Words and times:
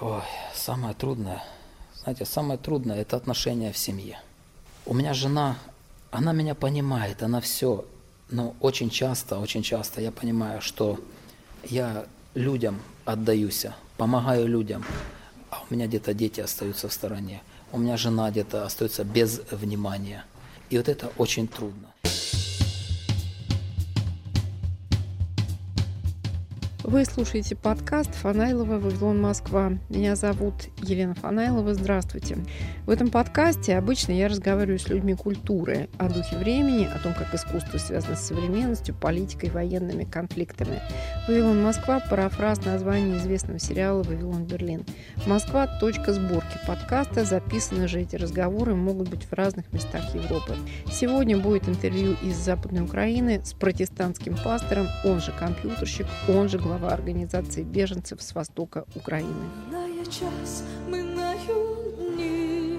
Ой, 0.00 0.22
самое 0.54 0.94
трудное, 0.94 1.42
знаете, 2.02 2.24
самое 2.24 2.56
трудное– 2.56 3.00
это 3.00 3.16
отношения 3.16 3.72
в 3.72 3.78
семье. 3.78 4.20
У 4.86 4.94
меня 4.94 5.12
жена, 5.12 5.58
она 6.12 6.32
меня 6.32 6.54
понимает, 6.54 7.20
она 7.24 7.40
все, 7.40 7.84
но 8.30 8.54
очень 8.60 8.90
часто, 8.90 9.40
очень 9.40 9.64
часто 9.64 10.00
я 10.00 10.12
понимаю, 10.12 10.60
что 10.60 11.00
я 11.64 12.06
людям 12.34 12.80
отдаюсь, 13.06 13.66
помогаю 13.96 14.46
людям, 14.46 14.84
а 15.50 15.64
у 15.68 15.74
меня 15.74 15.88
где-то 15.88 16.14
дети 16.14 16.40
остаются 16.40 16.88
в 16.88 16.92
стороне, 16.92 17.42
у 17.72 17.78
меня 17.78 17.96
жена 17.96 18.30
где-то 18.30 18.64
остается 18.64 19.02
без 19.02 19.40
внимания. 19.50 20.24
И 20.70 20.76
вот 20.76 20.88
это 20.88 21.10
очень 21.18 21.48
трудно. 21.48 21.88
Вы 26.88 27.04
слушаете 27.04 27.54
подкаст 27.54 28.14
Фанайлова 28.14 28.78
«Вавилон 28.78 29.20
Москва». 29.20 29.72
Меня 29.90 30.16
зовут 30.16 30.54
Елена 30.78 31.14
Фанайлова. 31.14 31.74
Здравствуйте. 31.74 32.38
В 32.86 32.90
этом 32.90 33.10
подкасте 33.10 33.76
обычно 33.76 34.12
я 34.12 34.26
разговариваю 34.26 34.78
с 34.78 34.88
людьми 34.88 35.12
культуры 35.12 35.90
о 35.98 36.08
духе 36.08 36.38
времени, 36.38 36.86
о 36.86 36.98
том, 36.98 37.12
как 37.12 37.34
искусство 37.34 37.76
связано 37.76 38.16
с 38.16 38.26
современностью, 38.26 38.94
политикой, 38.94 39.50
военными 39.50 40.04
конфликтами. 40.04 40.80
«Вавилон 41.28 41.62
Москва»– 41.62 42.00
парафраз 42.08 42.64
названия 42.64 43.18
известного 43.18 43.58
сериала 43.58 44.02
«Вавилон 44.02 44.44
Берлин». 44.46 44.86
Москва– 45.26 45.66
точка 45.80 46.14
сборки 46.14 46.58
подкаста. 46.66 47.26
Записаны 47.26 47.86
же 47.86 48.00
эти 48.00 48.16
разговоры 48.16 48.74
могут 48.74 49.10
быть 49.10 49.24
в 49.24 49.32
разных 49.34 49.70
местах 49.74 50.14
Европы. 50.14 50.56
Сегодня 50.90 51.36
будет 51.36 51.68
интервью 51.68 52.16
из 52.22 52.36
Западной 52.38 52.80
Украины 52.80 53.42
с 53.44 53.52
протестантским 53.52 54.38
пастором, 54.42 54.86
он 55.04 55.20
же 55.20 55.32
компьютерщик, 55.38 56.06
он 56.26 56.48
же 56.48 56.58
глава 56.58 56.77
глава 56.78 56.94
организации 56.94 57.64
беженцев 57.64 58.22
с 58.22 58.34
востока 58.34 58.84
України. 58.96 59.34
Минає 59.66 60.04
час, 60.04 60.62
дні, 62.16 62.78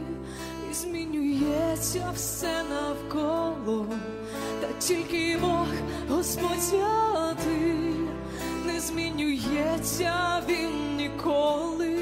змінюється 0.73 2.11
все 2.15 2.63
навколо, 2.63 3.85
та 4.61 4.67
тільки 4.79 5.37
Бог 5.41 5.67
Господь 6.09 6.61
святий, 6.61 7.93
не 8.65 8.79
змінюється 8.79 10.41
він 10.49 10.95
ніколи, 10.97 11.97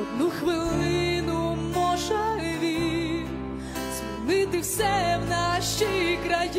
одну 0.00 0.30
хвилину 0.30 1.56
може 1.74 2.56
він. 2.62 3.26
Змінити 3.98 4.60
все 4.60 5.20
в 5.26 5.30
нашій 5.30 6.18
країні, 6.26 6.49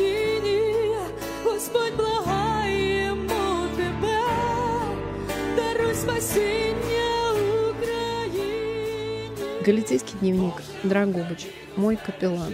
Україні. 9.62 9.82
Галицийский 9.82 10.14
дневник. 10.20 10.54
Драгобыч. 10.84 11.46
Мой 11.76 11.96
капеллан. 11.96 12.52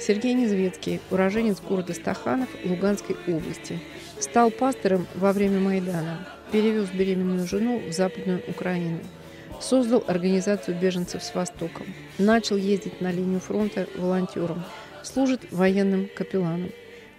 Сергей 0.00 0.34
Незвецкий, 0.34 1.00
уроженец 1.10 1.60
города 1.68 1.94
Стаханов 1.94 2.48
Луганской 2.64 3.16
области. 3.28 3.80
Стал 4.20 4.50
пастором 4.50 5.06
во 5.14 5.32
время 5.32 5.60
Майдана. 5.60 6.28
Перевез 6.52 6.90
беременную 6.90 7.46
жену 7.46 7.82
в 7.88 7.92
Западную 7.92 8.40
Украину. 8.48 9.00
Создал 9.60 10.04
организацию 10.06 10.78
беженцев 10.80 11.22
с 11.22 11.34
Востоком. 11.34 11.86
Начал 12.18 12.56
ездить 12.56 13.00
на 13.00 13.12
линию 13.12 13.40
фронта 13.40 13.86
волонтером. 13.96 14.62
Служит 15.02 15.40
военным 15.50 16.08
капелланом. 16.16 16.70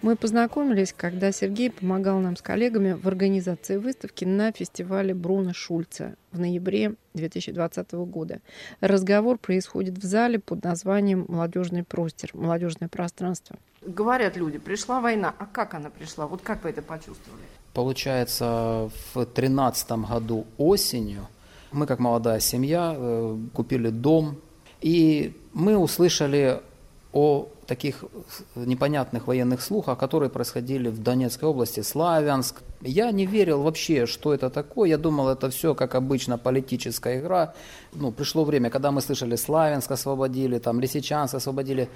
Мы 0.06 0.16
познакомились, 0.16 0.94
когда 0.96 1.32
Сергей 1.32 1.72
помогал 1.72 2.20
нам 2.20 2.36
с 2.36 2.42
коллегами 2.44 2.94
в 2.94 3.08
организации 3.08 3.78
выставки 3.78 4.24
на 4.24 4.52
фестивале 4.52 5.16
Бруно 5.16 5.52
Шульца 5.52 6.14
в 6.32 6.40
ноябре 6.40 6.94
2020 7.16 7.92
года. 7.94 8.40
Разговор 8.82 9.40
происходит 9.40 9.98
в 9.98 10.06
зале 10.06 10.38
под 10.38 10.64
названием 10.64 11.26
«Молодежный 11.28 11.84
простер», 11.84 12.30
«Молодежное 12.36 12.88
пространство». 12.88 13.56
Говорят 13.82 14.38
люди, 14.38 14.60
пришла 14.60 15.02
война. 15.02 15.34
А 15.40 15.48
как 15.48 15.74
она 15.74 15.90
пришла? 15.90 16.28
Вот 16.28 16.44
как 16.44 16.64
вы 16.64 16.70
это 16.70 16.84
почувствовали? 16.84 17.42
Получается, 17.74 18.92
в 19.16 19.26
тринадцатом 19.26 20.06
году 20.06 20.46
осенью 20.60 21.28
мы, 21.72 21.88
как 21.88 21.98
молодая 21.98 22.42
семья, 22.42 22.94
э, 22.96 23.38
купили 23.56 23.90
дом, 23.90 24.38
и 24.82 25.36
мы 25.52 25.76
услышали 25.76 26.62
о 27.12 27.48
таких 27.66 28.04
непонятных 28.56 29.28
военных 29.28 29.62
слухах, 29.62 29.98
которые 29.98 30.30
происходили 30.30 30.90
в 30.90 31.02
Донецкой 31.02 31.50
области, 31.50 31.82
Славянск. 31.82 32.62
Я 32.82 33.12
не 33.12 33.26
верил 33.26 33.62
вообще, 33.64 34.06
что 34.06 34.34
это 34.34 34.50
такое. 34.50 34.90
Я 34.90 34.98
думал, 34.98 35.30
это 35.30 35.50
все, 35.50 35.74
как 35.74 35.96
обычно, 35.96 36.38
политическая 36.38 37.20
игра. 37.20 37.54
Ну, 37.94 38.12
пришло 38.12 38.44
время, 38.44 38.70
когда 38.70 38.92
мы 38.92 39.02
слышали, 39.02 39.36
Славянск 39.36 39.92
освободили, 39.92 40.60
там, 40.60 40.80
Лисичанск 40.80 41.36
освободили. 41.36 41.90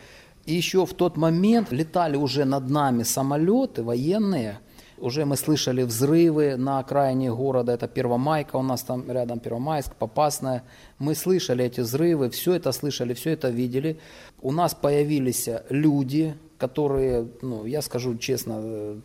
И 0.46 0.54
еще 0.54 0.86
в 0.86 0.94
тот 0.94 1.18
момент 1.18 1.72
летали 1.72 2.18
уже 2.18 2.46
над 2.46 2.70
нами 2.70 3.04
самолеты 3.04 3.84
военные, 3.84 4.60
уже 5.02 5.26
мы 5.26 5.36
слышали 5.38 5.84
взрывы 5.84 6.56
на 6.58 6.80
окраине 6.80 7.32
города, 7.34 7.72
это 7.72 7.88
Первомайка, 7.88 8.58
у 8.58 8.62
нас 8.62 8.84
там 8.84 9.10
рядом 9.12 9.40
Первомайск, 9.40 9.96
Попасная. 9.96 10.64
Мы 11.00 11.16
слышали 11.16 11.66
эти 11.66 11.82
взрывы, 11.82 12.30
все 12.30 12.54
это 12.54 12.72
слышали, 12.72 13.14
все 13.14 13.32
это 13.32 13.50
видели. 13.50 14.00
У 14.42 14.52
нас 14.52 14.74
появились 14.74 15.50
люди, 15.70 16.36
которые, 16.58 17.28
ну, 17.42 17.66
я 17.66 17.82
скажу 17.82 18.18
честно, 18.18 18.60
э, 18.60 19.00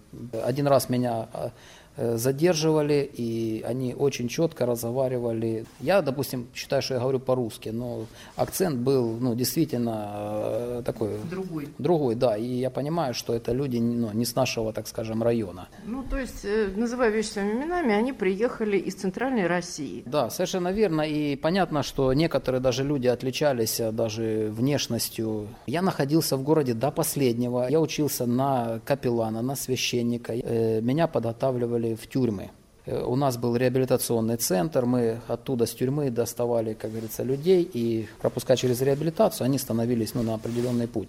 один 0.44 0.66
раз 0.66 0.88
меня 0.88 1.28
э, 1.32 1.50
задерживали, 1.96 3.08
и 3.16 3.62
они 3.66 3.94
очень 3.94 4.28
четко 4.28 4.66
разговаривали. 4.66 5.64
Я, 5.80 6.02
допустим, 6.02 6.48
считаю, 6.54 6.82
что 6.82 6.94
я 6.94 7.00
говорю 7.00 7.20
по-русски, 7.20 7.68
но 7.68 8.06
акцент 8.36 8.78
был, 8.78 9.16
ну, 9.20 9.34
действительно 9.34 10.12
э, 10.14 10.82
такой... 10.84 11.18
Другой. 11.30 11.68
Другой, 11.78 12.14
да, 12.14 12.36
и 12.36 12.46
я 12.46 12.70
понимаю, 12.70 13.14
что 13.14 13.34
это 13.34 13.52
люди 13.52 13.78
ну, 13.78 14.10
не 14.12 14.24
с 14.24 14.34
нашего, 14.34 14.72
так 14.72 14.88
скажем, 14.88 15.22
района. 15.22 15.68
Ну, 15.86 16.02
то 16.02 16.18
есть, 16.18 16.44
э, 16.44 16.68
называя 16.76 17.10
вещи 17.10 17.28
своими 17.28 17.52
именами, 17.52 17.92
они 17.92 18.12
приехали 18.12 18.76
из 18.76 18.94
Центральной 18.94 19.46
России. 19.46 20.02
Да, 20.06 20.30
совершенно 20.30 20.72
верно. 20.72 21.02
И 21.02 21.36
понятно, 21.36 21.82
что 21.82 22.12
некоторые 22.12 22.60
даже 22.60 22.84
люди 22.84 23.06
отличались 23.06 23.80
даже 23.92 24.48
внешностью. 24.50 25.48
Я 25.66 25.82
находился 25.82 26.36
в 26.36 26.42
городе 26.42 26.74
до 26.74 26.90
последнего. 26.90 27.68
Я 27.68 27.80
учился 27.80 28.26
на 28.26 28.80
капеллана, 28.84 29.42
на 29.42 29.56
священника. 29.56 30.32
Э, 30.34 30.80
Меня 30.80 31.06
подготавливали 31.06 31.83
в 31.92 32.06
тюрьмы. 32.06 32.50
Э, 32.86 33.02
У 33.04 33.16
нас 33.16 33.36
был 33.36 33.56
реабилитационный 33.56 34.36
центр, 34.36 34.84
мы 34.84 35.20
оттуда 35.28 35.64
с 35.64 35.74
тюрьмы 35.74 36.10
доставали, 36.10 36.74
как 36.74 36.90
говорится, 36.90 37.22
людей, 37.24 37.62
и 37.74 38.06
пропуская 38.20 38.56
через 38.56 38.82
реабилитацию, 38.82 39.44
они 39.46 39.58
становились 39.58 40.14
ну, 40.14 40.22
на 40.22 40.34
определенный 40.34 40.86
путь. 40.86 41.08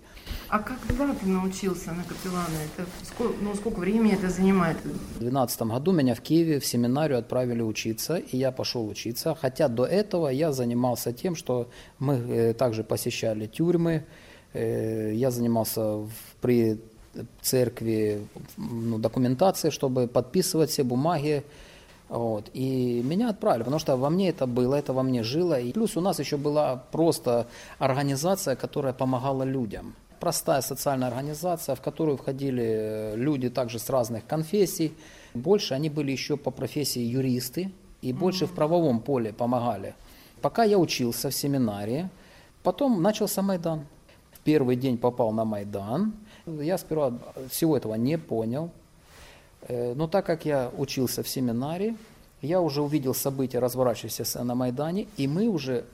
А 0.50 0.59
когда 0.59 1.13
ты 1.13 1.28
научился 1.28 1.91
на 1.91 2.03
капеллана? 2.03 2.58
Это 2.78 2.88
сколько, 3.03 3.34
ну, 3.41 3.56
сколько 3.56 3.80
времени 3.80 4.13
это 4.13 4.30
занимает? 4.30 4.78
В 4.78 5.19
2012 5.19 5.62
году 5.63 5.91
меня 5.91 6.13
в 6.16 6.22
Киеве 6.22 6.59
в 6.59 6.66
семинарию 6.66 7.18
отправили 7.19 7.62
учиться, 7.62 8.16
и 8.18 8.38
я 8.38 8.52
пошел 8.52 8.88
учиться. 8.88 9.36
Хотя 9.36 9.68
до 9.68 9.86
этого 9.86 10.30
я 10.30 10.52
занимался 10.53 11.12
тем, 11.13 11.36
что 11.36 11.68
мы 12.00 12.13
э, 12.16 12.53
также 12.53 12.84
посещали 12.84 13.47
тюрьмы, 13.47 14.06
э, 14.53 15.12
я 15.13 15.30
занимался 15.31 15.81
в- 15.97 16.09
при 16.42 16.80
церкви 17.42 18.28
ну, 18.58 18.98
документацией, 18.98 19.72
чтобы 19.72 20.08
подписывать 20.08 20.70
все 20.70 20.84
бумаги. 20.84 21.44
Вот. 22.09 22.50
И 22.53 23.02
меня 23.03 23.30
отправили, 23.30 23.64
потому 23.64 23.80
что 23.80 23.98
во 23.98 24.09
мне 24.09 24.30
это 24.30 24.46
было, 24.46 24.76
это 24.76 24.94
во 24.94 25.03
мне 25.03 25.24
жило. 25.24 25.59
И 25.59 25.72
плюс 25.72 25.98
у 25.98 26.02
нас 26.02 26.20
еще 26.20 26.38
была 26.38 26.84
просто 26.92 27.48
организация, 27.80 28.56
которая 28.56 28.94
помогала 28.94 29.44
людям. 29.44 29.96
Простая 30.20 30.62
социальная 30.62 31.08
организация, 31.08 31.75
в 31.75 31.81
которую 31.81 32.18
входили 32.18 32.64
э, 32.64 33.16
люди 33.16 33.50
также 33.50 33.80
с 33.80 33.90
разных 33.90 34.25
конфессий. 34.25 34.94
Больше 35.34 35.74
они 35.74 35.90
были 35.90 36.12
еще 36.12 36.38
по 36.38 36.52
профессии 36.52 37.02
юристы 37.02 37.72
и 38.02 38.14
больше 38.14 38.46
в 38.46 38.54
правовом 38.54 39.00
поле 39.00 39.34
помогали. 39.34 39.96
Пока 40.42 40.64
я 40.64 40.78
учился 40.78 41.30
в 41.30 41.34
семинарии, 41.34 42.10
потом 42.63 43.01
начался 43.01 43.42
Майдан. 43.42 43.86
В 44.31 44.39
первый 44.39 44.75
день 44.75 44.98
попал 44.98 45.31
на 45.31 45.44
Майдан. 45.44 46.13
Я 46.45 46.77
сперва 46.77 47.13
всего 47.50 47.77
этого 47.77 47.95
не 47.95 48.18
понял. 48.18 48.69
Э, 49.68 49.94
Но 49.95 50.07
так 50.07 50.25
как 50.25 50.45
я 50.45 50.71
учился 50.77 51.24
в 51.24 51.27
семинаре, 51.27 51.95
я 52.42 52.62
уже 52.62 52.81
увидел 52.81 53.13
события, 53.13 53.59
разворачивающиеся 53.59 54.44
на 54.44 54.56
Майдане, 54.56 55.07
и 55.18 55.27
мы 55.27 55.47
уже 55.47 55.86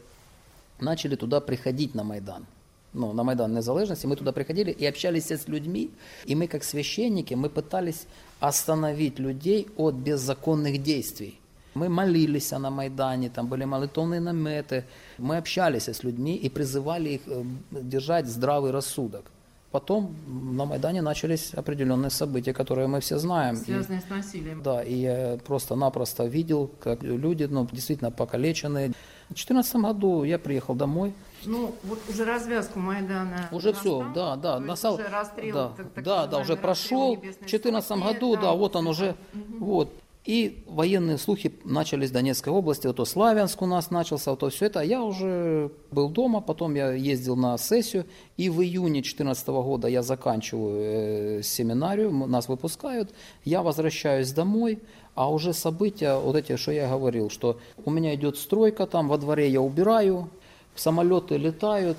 начали 0.80 1.16
туда 1.16 1.40
приходить 1.40 1.96
на 1.96 2.04
Майдан. 2.04 2.46
Ну, 2.94 3.14
на 3.14 3.24
Майдан 3.24 3.54
Незалежности 3.54 4.06
мы 4.06 4.18
туда 4.18 4.34
приходили 4.34 4.72
и 4.72 4.86
общались 4.86 5.32
с 5.32 5.48
людьми, 5.48 5.92
и 6.26 6.36
мы 6.36 6.48
как 6.48 6.64
священники, 6.64 7.34
мы 7.36 7.50
пытались 7.50 8.06
остановить 8.42 9.20
людей 9.20 9.68
от 9.78 9.96
беззаконных 9.96 10.84
действий. 10.84 11.40
Мы 11.74 11.88
молились 11.88 12.52
на 12.52 12.70
Майдане, 12.70 13.30
там 13.30 13.48
были 13.48 13.64
молитвенные 13.64 14.20
наметы, 14.20 14.84
мы 15.18 15.38
общались 15.38 15.88
с 15.88 16.04
людьми 16.04 16.36
и 16.36 16.50
призывали 16.50 17.10
их 17.12 17.22
э, 17.28 17.44
держать 17.72 18.28
здравый 18.28 18.72
рассудок. 18.72 19.32
Потом 19.72 20.14
на 20.28 20.66
Майдане 20.66 21.02
начались 21.02 21.54
определенные 21.54 22.10
события, 22.10 22.52
которые 22.54 22.88
мы 22.88 23.00
все 23.00 23.18
знаем. 23.18 23.56
И- 23.56 23.60
Связанные 23.60 24.02
с 24.02 24.10
насилием. 24.10 24.62
да, 24.64 24.84
и 24.84 24.96
я 24.96 25.40
просто-напросто 25.46 26.26
видел, 26.26 26.70
как 26.82 27.02
люди, 27.04 27.46
ну, 27.50 27.66
действительно 27.72 28.12
покалеченные, 28.12 28.90
В 28.90 29.34
2014 29.34 29.76
году 29.82 30.24
я 30.26 30.38
приехал 30.38 30.76
домой. 30.76 31.14
Ну, 31.46 31.74
вот 31.86 32.00
уже 32.10 32.26
развязку 32.26 32.80
Майдана. 32.80 33.48
Уже 33.54 33.72
все, 33.72 34.00
настал, 34.02 34.14
да, 34.14 34.36
да, 34.36 34.56
есть 34.58 34.68
насал, 34.68 34.94
уже 34.96 35.08
расстрел, 35.08 35.56
да, 35.56 35.68
так- 35.78 35.92
так 35.94 36.04
да, 36.04 36.28
да, 36.28 36.38
уже 36.40 36.58
прошел. 36.58 37.16
В 37.16 37.20
Небесной 37.20 37.34
2014 37.40 37.88
Сотни, 37.88 38.14
году, 38.14 38.36
да, 38.36 38.52
вот 38.52 38.76
он 38.76 38.88
уже, 38.88 39.16
вот. 39.60 39.94
И 40.24 40.64
военные 40.68 41.18
слухи 41.18 41.52
начались 41.64 42.12
в 42.12 42.14
Донецкой 42.14 42.54
области, 42.54 42.86
вот 42.86 42.98
то 42.98 43.06
Славянск 43.06 43.60
у 43.64 43.66
нас 43.66 43.90
начался, 43.90 44.32
вот 44.32 44.40
то 44.42 44.50
все 44.50 44.68
это. 44.68 44.82
А 44.82 44.84
я 44.84 45.02
уже 45.02 45.72
был 45.90 46.10
дома, 46.10 46.42
потом 46.42 46.76
я 46.76 46.92
ездил 46.92 47.36
на 47.36 47.58
сессию, 47.58 48.06
и 48.38 48.50
в 48.50 48.62
июне 48.62 49.02
2014 49.02 49.48
года 49.48 49.88
я 49.88 50.04
заканчиваю 50.04 51.40
э, 51.40 51.42
семинарию, 51.42 52.12
нас 52.12 52.48
выпускают, 52.48 53.12
я 53.46 53.64
возвращаюсь 53.64 54.32
домой, 54.32 54.80
а 55.16 55.32
уже 55.32 55.54
события, 55.54 56.16
вот 56.16 56.36
эти, 56.36 56.56
что 56.56 56.72
я 56.72 56.88
говорил, 56.88 57.32
что 57.32 57.60
у 57.84 57.90
меня 57.90 58.14
идет 58.14 58.38
стройка 58.38 58.86
там, 58.86 59.08
во 59.08 59.18
дворе 59.18 59.50
я 59.50 59.60
убираю, 59.60 60.30
самолеты 60.76 61.38
летают, 61.38 61.98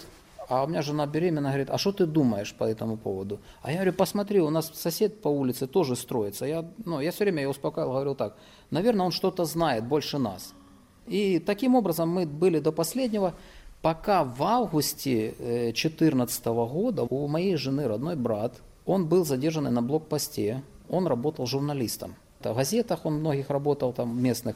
а 0.53 0.65
у 0.65 0.67
меня 0.67 0.83
жена 0.83 1.07
беременна, 1.07 1.49
говорит, 1.49 1.71
а 1.71 1.79
что 1.79 1.93
ты 1.93 2.05
думаешь 2.05 2.53
по 2.53 2.65
этому 2.65 2.99
поводу? 2.99 3.41
А 3.63 3.71
я 3.71 3.77
говорю, 3.77 3.95
посмотри, 3.95 4.39
у 4.39 4.51
нас 4.51 4.71
сосед 4.75 5.23
по 5.23 5.29
улице 5.29 5.67
тоже 5.67 5.97
строится. 5.97 6.45
Я, 6.45 6.67
ну, 6.85 7.01
я 7.01 7.11
все 7.11 7.25
время 7.25 7.43
ее 7.43 7.49
успокаивал, 7.49 7.93
говорил 7.93 8.15
так, 8.15 8.37
наверное, 8.71 9.07
он 9.07 9.13
что-то 9.13 9.47
знает 9.47 9.85
больше 9.87 10.19
нас. 10.19 10.53
И 11.07 11.39
таким 11.39 11.75
образом 11.75 12.11
мы 12.11 12.27
были 12.27 12.59
до 12.59 12.71
последнего, 12.71 13.33
пока 13.81 14.25
в 14.25 14.43
августе 14.43 15.35
2014 15.39 16.45
года 16.45 17.05
у 17.05 17.29
моей 17.29 17.57
жены 17.57 17.89
родной 17.89 18.17
брат, 18.17 18.61
он 18.85 19.09
был 19.09 19.25
задержанный 19.25 19.71
на 19.71 19.81
блокпосте, 19.81 20.63
он 20.91 21.07
работал 21.07 21.47
журналистом. 21.47 22.15
В 22.41 22.55
газетах 22.55 23.07
он 23.07 23.21
многих 23.21 23.49
работал, 23.49 23.95
там 23.95 24.23
местных. 24.23 24.55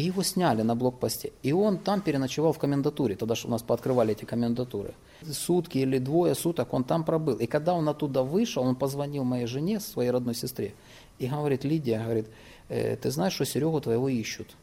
И 0.00 0.02
его 0.02 0.22
сняли 0.22 0.62
на 0.62 0.74
блокпосте. 0.74 1.30
И 1.42 1.52
он 1.52 1.76
там 1.76 2.00
переночевал 2.00 2.54
в 2.54 2.58
комендатуре. 2.58 3.16
Тогда 3.16 3.34
что 3.34 3.48
у 3.48 3.50
нас 3.50 3.62
пооткрывали 3.62 4.12
эти 4.12 4.24
комендатуры. 4.24 4.94
Сутки 5.30 5.76
или 5.76 5.98
двое 5.98 6.34
суток 6.34 6.72
он 6.72 6.84
там 6.84 7.04
пробыл. 7.04 7.36
И 7.36 7.46
когда 7.46 7.74
он 7.74 7.86
оттуда 7.86 8.22
вышел, 8.22 8.62
он 8.62 8.76
позвонил 8.76 9.24
моей 9.24 9.44
жене, 9.44 9.78
своей 9.78 10.10
родной 10.10 10.34
сестре, 10.34 10.72
и 11.18 11.26
говорит, 11.26 11.64
Лидия, 11.64 12.02
говорит, 12.02 12.28
«Э, 12.70 12.96
ты 12.96 13.10
знаешь, 13.10 13.34
что 13.34 13.44
Серегу 13.44 13.78
твоего 13.78 14.08
ищут. 14.08 14.56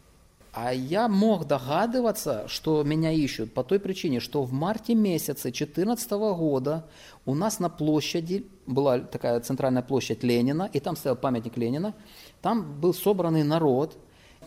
А 0.53 0.73
я 0.73 1.07
мог 1.07 1.45
догадываться, 1.45 2.47
что 2.47 2.81
меня 2.83 3.11
ищут 3.11 3.53
по 3.53 3.63
той 3.63 3.79
причине, 3.79 4.19
что 4.19 4.41
в 4.41 4.53
марте 4.53 4.95
месяце 4.95 5.51
2014 5.51 6.11
года 6.35 6.83
у 7.27 7.35
нас 7.35 7.59
на 7.59 7.69
площади 7.69 8.47
была 8.65 8.97
такая 9.01 9.39
центральная 9.41 9.83
площадь 9.83 10.23
Ленина, 10.23 10.67
и 10.73 10.79
там 10.79 10.95
стоял 10.95 11.15
памятник 11.15 11.57
Ленина, 11.57 11.93
там 12.41 12.79
был 12.81 12.95
собранный 12.95 13.43
народ, 13.43 13.97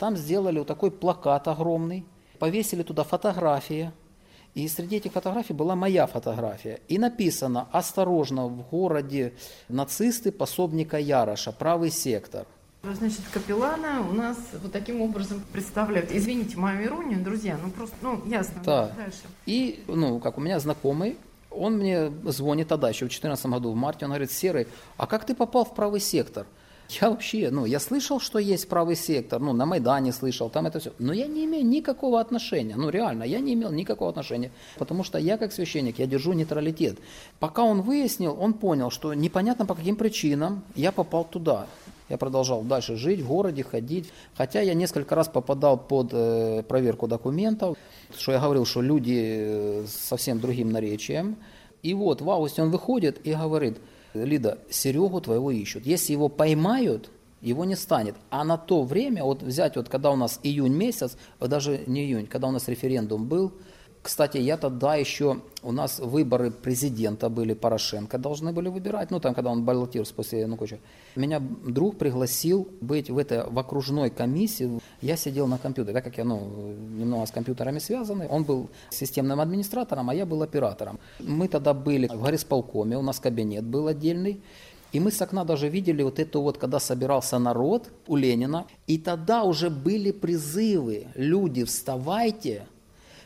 там 0.00 0.17
сделали 0.17 0.58
вот 0.58 0.67
такой 0.67 0.91
плакат 0.91 1.47
огромный, 1.47 2.06
повесили 2.38 2.82
туда 2.82 3.05
фотографии, 3.05 3.93
и 4.55 4.67
среди 4.67 4.97
этих 4.97 5.12
фотографий 5.12 5.52
была 5.52 5.76
моя 5.76 6.06
фотография. 6.06 6.81
И 6.88 6.99
написано 6.99 7.69
«Осторожно, 7.70 8.47
в 8.47 8.69
городе 8.70 9.35
нацисты 9.69 10.32
пособника 10.32 10.99
Яроша, 10.99 11.52
правый 11.52 11.91
сектор». 11.91 12.47
Значит, 12.82 13.20
капеллана 13.31 14.00
у 14.08 14.14
нас 14.14 14.38
вот 14.62 14.73
таким 14.73 15.02
образом 15.02 15.44
представляют. 15.52 16.11
Извините 16.11 16.56
мою 16.56 16.82
иронию, 16.82 17.23
друзья, 17.23 17.58
ну 17.62 17.70
просто, 17.70 17.94
ну, 18.00 18.23
ясно. 18.25 18.62
Да. 18.64 18.93
Дальше. 18.97 19.20
И, 19.44 19.85
ну, 19.87 20.19
как 20.19 20.38
у 20.38 20.41
меня 20.41 20.58
знакомый, 20.61 21.19
он 21.50 21.76
мне 21.76 22.11
звонит 22.25 22.69
тогда, 22.69 22.88
еще 22.88 23.05
в 23.05 23.08
2014 23.08 23.47
году, 23.47 23.70
в 23.70 23.76
марте, 23.76 24.06
он 24.06 24.12
говорит, 24.12 24.32
Серый, 24.32 24.67
а 24.97 25.06
как 25.06 25.26
ты 25.26 25.35
попал 25.35 25.67
в 25.67 25.75
правый 25.75 26.00
сектор? 26.00 26.47
Я 27.00 27.10
вообще, 27.10 27.50
ну, 27.50 27.66
я 27.66 27.78
слышал, 27.78 28.19
что 28.20 28.38
есть 28.38 28.69
правый 28.69 28.96
сектор, 28.96 29.40
ну, 29.40 29.52
на 29.52 29.64
Майдане 29.66 30.12
слышал, 30.12 30.50
там 30.50 30.66
это 30.66 30.81
все, 30.81 30.92
но 30.98 31.12
я 31.12 31.26
не 31.26 31.44
имею 31.44 31.64
никакого 31.64 32.20
отношения, 32.20 32.75
ну, 32.76 32.88
реально, 32.88 33.22
я 33.25 33.38
не 33.38 33.54
имел 33.54 33.70
никакого 33.70 34.10
отношения, 34.10 34.50
потому 34.76 35.04
что 35.04 35.19
я, 35.19 35.38
как 35.38 35.52
священник, 35.52 35.98
я 35.98 36.06
держу 36.06 36.32
нейтралитет. 36.32 36.98
Пока 37.38 37.62
он 37.62 37.82
выяснил, 37.82 38.37
он 38.40 38.54
понял, 38.54 38.90
что 38.90 39.14
непонятно 39.14 39.66
по 39.66 39.75
каким 39.75 39.94
причинам 39.94 40.64
я 40.75 40.90
попал 40.90 41.25
туда. 41.25 41.66
Я 42.08 42.19
продолжал 42.19 42.62
дальше 42.62 42.96
жить 42.96 43.20
в 43.20 43.28
городе, 43.28 43.62
ходить. 43.62 44.12
Хотя 44.34 44.60
я 44.60 44.75
несколько 44.75 45.14
раз 45.14 45.28
попадал 45.28 45.78
под 45.78 46.08
э, 46.12 46.64
проверку 46.66 47.06
документов, 47.06 47.78
что 48.19 48.32
я 48.32 48.40
говорил, 48.40 48.66
что 48.66 48.82
люди 48.82 49.20
э, 49.22 49.87
совсем 49.87 50.40
другим 50.40 50.72
наречием. 50.72 51.37
И 51.84 51.94
вот 51.94 52.20
в 52.20 52.28
августе 52.28 52.62
он 52.62 52.70
выходит 52.70 53.25
и 53.25 53.32
говорит, 53.32 53.78
Лида, 54.15 54.59
Серегу 54.71 55.21
твоего 55.21 55.51
ищут. 55.51 55.87
Если 55.87 56.12
его 56.12 56.29
поймают, 56.29 57.11
его 57.41 57.65
не 57.65 57.77
станет. 57.77 58.17
А 58.31 58.45
на 58.45 58.59
то 58.59 58.83
время, 58.83 59.25
вот 59.25 59.43
взять, 59.43 59.77
вот 59.77 59.89
когда 59.89 60.11
у 60.11 60.17
нас 60.17 60.41
июнь 60.43 60.75
месяц, 60.75 61.17
даже 61.41 61.83
не 61.87 62.05
июнь, 62.05 62.27
когда 62.27 62.49
у 62.49 62.51
нас 62.51 62.69
референдум 62.69 63.27
был, 63.27 63.53
кстати, 64.02 64.38
я 64.38 64.56
тогда 64.56 64.94
еще, 64.94 65.41
у 65.62 65.73
нас 65.73 65.99
выборы 65.99 66.50
президента 66.50 67.29
были, 67.29 67.52
Порошенко 67.52 68.17
должны 68.17 68.52
были 68.52 68.69
выбирать, 68.69 69.11
ну 69.11 69.20
там, 69.20 69.35
когда 69.35 69.50
он 69.50 69.64
баллотировался 69.64 70.14
после 70.14 70.41
Януковича. 70.41 70.79
Меня 71.17 71.38
друг 71.41 71.99
пригласил 71.99 72.67
быть 72.81 73.11
в 73.11 73.19
этой, 73.19 73.44
в 73.44 73.58
окружной 73.58 74.08
комиссии, 74.08 74.81
я 75.02 75.17
сидел 75.17 75.47
на 75.47 75.58
компьютере, 75.58 75.94
так 75.94 76.05
как 76.05 76.17
я, 76.17 76.25
ну, 76.25 76.75
немного 76.99 77.26
с 77.26 77.31
компьютерами 77.31 77.79
связанный, 77.79 78.26
он 78.26 78.44
был 78.44 78.70
системным 78.88 79.38
администратором, 79.38 80.08
а 80.08 80.14
я 80.14 80.25
был 80.25 80.43
оператором. 80.43 80.99
Мы 81.19 81.49
тогда 81.49 81.75
были 81.75 82.08
в 82.08 82.23
горисполкоме, 82.23 82.97
у 82.97 83.02
нас 83.02 83.20
кабинет 83.20 83.64
был 83.64 83.87
отдельный, 83.87 84.41
и 84.93 84.99
мы 84.99 85.12
с 85.12 85.20
окна 85.20 85.44
даже 85.44 85.69
видели 85.69 86.02
вот 86.02 86.19
это 86.19 86.38
вот, 86.38 86.56
когда 86.56 86.81
собирался 86.81 87.38
народ 87.38 87.91
у 88.06 88.17
Ленина, 88.17 88.67
и 88.87 88.97
тогда 88.97 89.44
уже 89.44 89.69
были 89.69 90.11
призывы, 90.11 91.08
люди, 91.14 91.64
вставайте, 91.64 92.67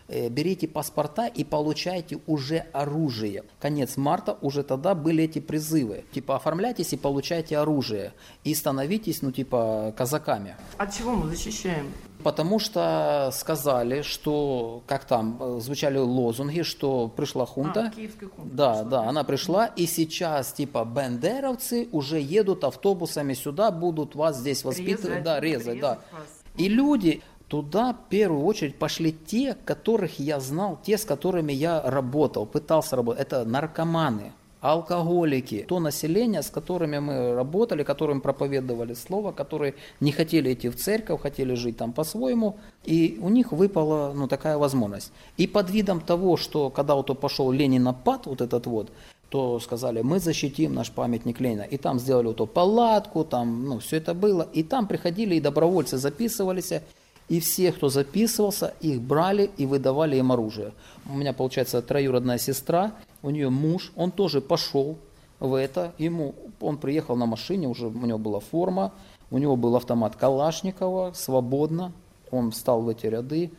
берите 0.08 0.68
паспорта 0.68 1.26
и 1.26 1.44
получайте 1.44 2.18
уже 2.26 2.66
оружие. 2.72 3.44
Конец 3.60 3.96
марта, 3.96 4.38
уже 4.40 4.62
тогда 4.62 4.94
были 4.94 5.24
эти 5.24 5.38
призывы. 5.38 6.04
Типа 6.12 6.36
оформляйтесь 6.36 6.92
и 6.92 6.96
получайте 6.96 7.58
оружие. 7.58 8.12
И 8.44 8.54
становитесь, 8.54 9.22
ну 9.22 9.32
типа, 9.32 9.94
казаками. 9.96 10.56
От 10.78 10.94
чего 10.94 11.12
мы 11.12 11.28
защищаем? 11.28 11.92
Потому 12.22 12.58
что 12.58 13.30
сказали, 13.34 14.00
что, 14.00 14.82
как 14.86 15.04
там, 15.04 15.36
э, 15.40 15.60
звучали 15.60 15.98
лозунги, 15.98 16.62
что 16.62 17.08
пришла 17.08 17.44
хунта. 17.44 17.90
А, 17.92 17.94
киевская 17.94 18.30
хунта 18.30 18.54
Да, 18.54 18.72
пришла, 18.72 18.90
да, 18.90 19.08
она 19.08 19.24
пришла, 19.24 19.66
и 19.66 19.86
сейчас, 19.86 20.52
типа, 20.54 20.86
бендеровцы 20.86 21.86
уже 21.92 22.18
едут 22.18 22.64
автобусами 22.64 23.34
сюда, 23.34 23.70
будут 23.70 24.14
вас 24.14 24.38
здесь 24.38 24.64
воспитывать, 24.64 25.04
Резать, 25.04 25.22
да, 25.24 25.40
резать, 25.40 25.80
да. 25.80 25.98
вас. 26.12 26.44
И 26.56 26.68
люди, 26.68 27.22
туда 27.48 27.92
в 27.92 28.08
первую 28.08 28.44
очередь 28.44 28.76
пошли 28.76 29.12
те, 29.12 29.56
которых 29.64 30.18
я 30.18 30.40
знал, 30.40 30.78
те, 30.82 30.98
с 30.98 31.04
которыми 31.04 31.52
я 31.52 31.82
работал, 31.82 32.46
пытался 32.46 32.96
работать. 32.96 33.22
Это 33.22 33.44
наркоманы, 33.44 34.32
алкоголики, 34.64 35.66
то 35.68 35.78
население, 35.78 36.42
с 36.42 36.48
которыми 36.48 36.98
мы 36.98 37.34
работали, 37.34 37.82
которым 37.82 38.22
проповедовали 38.22 38.94
слово, 38.94 39.30
которые 39.32 39.74
не 40.00 40.10
хотели 40.10 40.54
идти 40.54 40.70
в 40.70 40.76
церковь, 40.76 41.20
хотели 41.20 41.54
жить 41.54 41.76
там 41.76 41.92
по-своему, 41.92 42.56
и 42.82 43.18
у 43.20 43.28
них 43.28 43.52
выпала 43.52 44.14
ну, 44.14 44.26
такая 44.26 44.56
возможность. 44.56 45.12
И 45.36 45.46
под 45.46 45.68
видом 45.68 46.00
того, 46.00 46.38
что 46.38 46.70
когда 46.70 46.94
вот 46.94 47.20
пошел 47.20 47.52
Ленинопад, 47.52 48.26
вот 48.26 48.40
этот 48.40 48.66
вот, 48.66 48.90
то 49.28 49.60
сказали, 49.60 50.00
мы 50.00 50.18
защитим 50.18 50.74
наш 50.74 50.90
памятник 50.90 51.40
Ленина. 51.40 51.62
И 51.62 51.76
там 51.76 51.98
сделали 51.98 52.28
вот 52.28 52.36
эту 52.36 52.46
палатку, 52.46 53.24
там, 53.24 53.68
ну, 53.68 53.80
все 53.80 53.96
это 53.96 54.14
было. 54.14 54.48
И 54.54 54.62
там 54.62 54.86
приходили 54.86 55.34
и 55.34 55.40
добровольцы 55.40 55.98
записывались, 55.98 56.72
и 57.28 57.40
все, 57.40 57.72
кто 57.72 57.88
записывался, 57.88 58.74
их 58.80 59.00
брали 59.00 59.50
и 59.56 59.66
выдавали 59.66 60.16
им 60.16 60.32
оружие. 60.32 60.72
У 61.08 61.14
меня, 61.14 61.32
получается, 61.32 61.80
троюродная 61.82 62.38
сестра, 62.38 62.92
у 63.22 63.30
нее 63.30 63.50
муж, 63.50 63.92
он 63.96 64.10
тоже 64.10 64.40
пошел 64.40 64.98
в 65.40 65.54
это. 65.54 65.92
Ему, 65.98 66.34
он 66.60 66.76
приехал 66.76 67.16
на 67.16 67.26
машине, 67.26 67.68
уже 67.68 67.86
у 67.86 68.06
него 68.06 68.18
была 68.18 68.40
форма, 68.40 68.92
у 69.30 69.38
него 69.38 69.56
был 69.56 69.76
автомат 69.76 70.16
Калашникова, 70.16 71.12
свободно. 71.14 71.92
Он 72.30 72.50
встал 72.50 72.82
в 72.82 72.88
эти 72.88 73.06
ряды. 73.06 73.50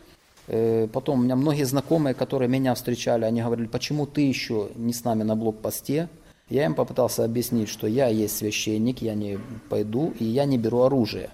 Э, 0.47 0.87
Потом 0.91 1.19
у 1.19 1.23
меня 1.23 1.35
многие 1.35 1.63
знакомые, 1.63 2.13
которые 2.13 2.49
меня 2.49 2.75
встречали, 2.75 3.25
они 3.25 3.41
говорили, 3.41 3.67
почему 3.67 4.05
ты 4.05 4.21
еще 4.21 4.69
не 4.75 4.93
с 4.93 5.03
нами 5.03 5.23
на 5.23 5.35
блокпосте? 5.35 6.09
Я 6.49 6.65
им 6.65 6.75
попытался 6.75 7.23
объяснить, 7.23 7.69
что 7.69 7.87
я 7.87 8.07
есть 8.07 8.37
священник, 8.37 9.01
я 9.01 9.15
не 9.15 9.39
пойду, 9.69 10.13
и 10.19 10.25
я 10.25 10.45
не 10.45 10.59
беру 10.59 10.81
оружие. 10.81 11.31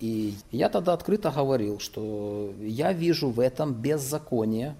И 0.00 0.34
я 0.50 0.68
тогда 0.68 0.92
открыто 0.92 1.30
говорил, 1.30 1.78
что 1.78 2.52
я 2.60 2.92
вижу 2.92 3.30
в 3.30 3.40
этом 3.40 3.72
беззаконие, 3.72 4.76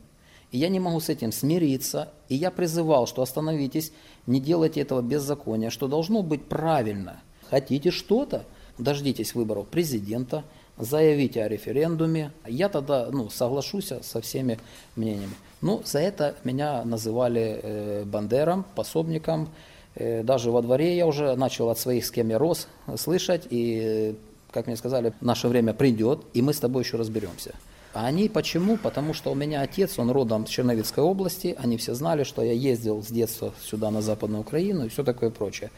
и 0.53 0.59
я 0.59 0.69
не 0.69 0.81
могу 0.81 1.01
с 1.01 1.09
этим 1.09 1.33
смириться. 1.33 2.11
И 2.29 2.35
я 2.35 2.51
призывал, 2.51 3.07
что 3.07 3.23
остановитесь, 3.23 3.93
не 4.27 4.41
делайте 4.41 4.81
этого 4.81 5.03
беззакония, 5.03 5.71
что 5.71 5.89
должно 5.89 6.23
быть 6.23 6.45
правильно. 6.45 7.21
Хотите 7.49 7.91
что-то? 7.91 8.45
Дождитесь 8.79 9.35
выборов 9.35 9.69
президента, 9.69 10.45
заявите 10.79 11.43
о 11.43 11.49
референдуме. 11.49 12.33
Я 12.47 12.69
тогда 12.69 13.09
ну, 13.11 13.31
соглашусь 13.31 13.93
со 14.03 14.21
всеми 14.21 14.59
мнениями. 14.97 15.33
Ну, 15.63 15.81
за 15.85 16.01
это 16.01 16.37
меня 16.45 16.85
называли 16.85 17.61
э, 17.63 18.05
бандером, 18.05 18.67
пособником. 18.75 19.49
Э, 19.95 20.23
даже 20.23 20.51
во 20.51 20.61
дворе 20.61 20.97
я 20.97 21.07
уже 21.07 21.35
начал 21.37 21.71
от 21.71 21.79
своих, 21.79 22.05
с 22.05 22.11
кем 22.11 22.29
я 22.29 22.39
рос, 22.39 22.69
слышать. 22.97 23.47
И, 23.49 23.81
э, 23.83 24.15
как 24.57 24.67
мне 24.67 24.77
сказали, 24.77 25.13
наше 25.21 25.49
время 25.49 25.75
придет, 25.75 26.25
и 26.33 26.41
мы 26.41 26.55
с 26.55 26.61
тобой 26.61 26.83
еще 26.83 26.97
разберемся. 26.97 27.55
А 27.93 28.07
они 28.07 28.29
почему? 28.29 28.79
Потому 28.79 29.13
что 29.13 29.31
у 29.31 29.35
меня 29.35 29.61
отец, 29.61 29.99
он 29.99 30.11
родом 30.11 30.47
с 30.47 30.51
Черновицкой 30.51 31.05
области, 31.05 31.55
они 31.59 31.77
все 31.77 31.95
знали, 31.95 32.25
что 32.25 32.43
я 32.43 32.53
ездил 32.53 33.03
с 33.03 33.09
детства 33.09 33.53
сюда 33.63 33.91
на 33.91 34.01
Западную 34.01 34.41
Украину 34.41 34.87
и 34.87 34.89
все 34.89 35.05
такое 35.05 35.31
прочее. 35.31 35.71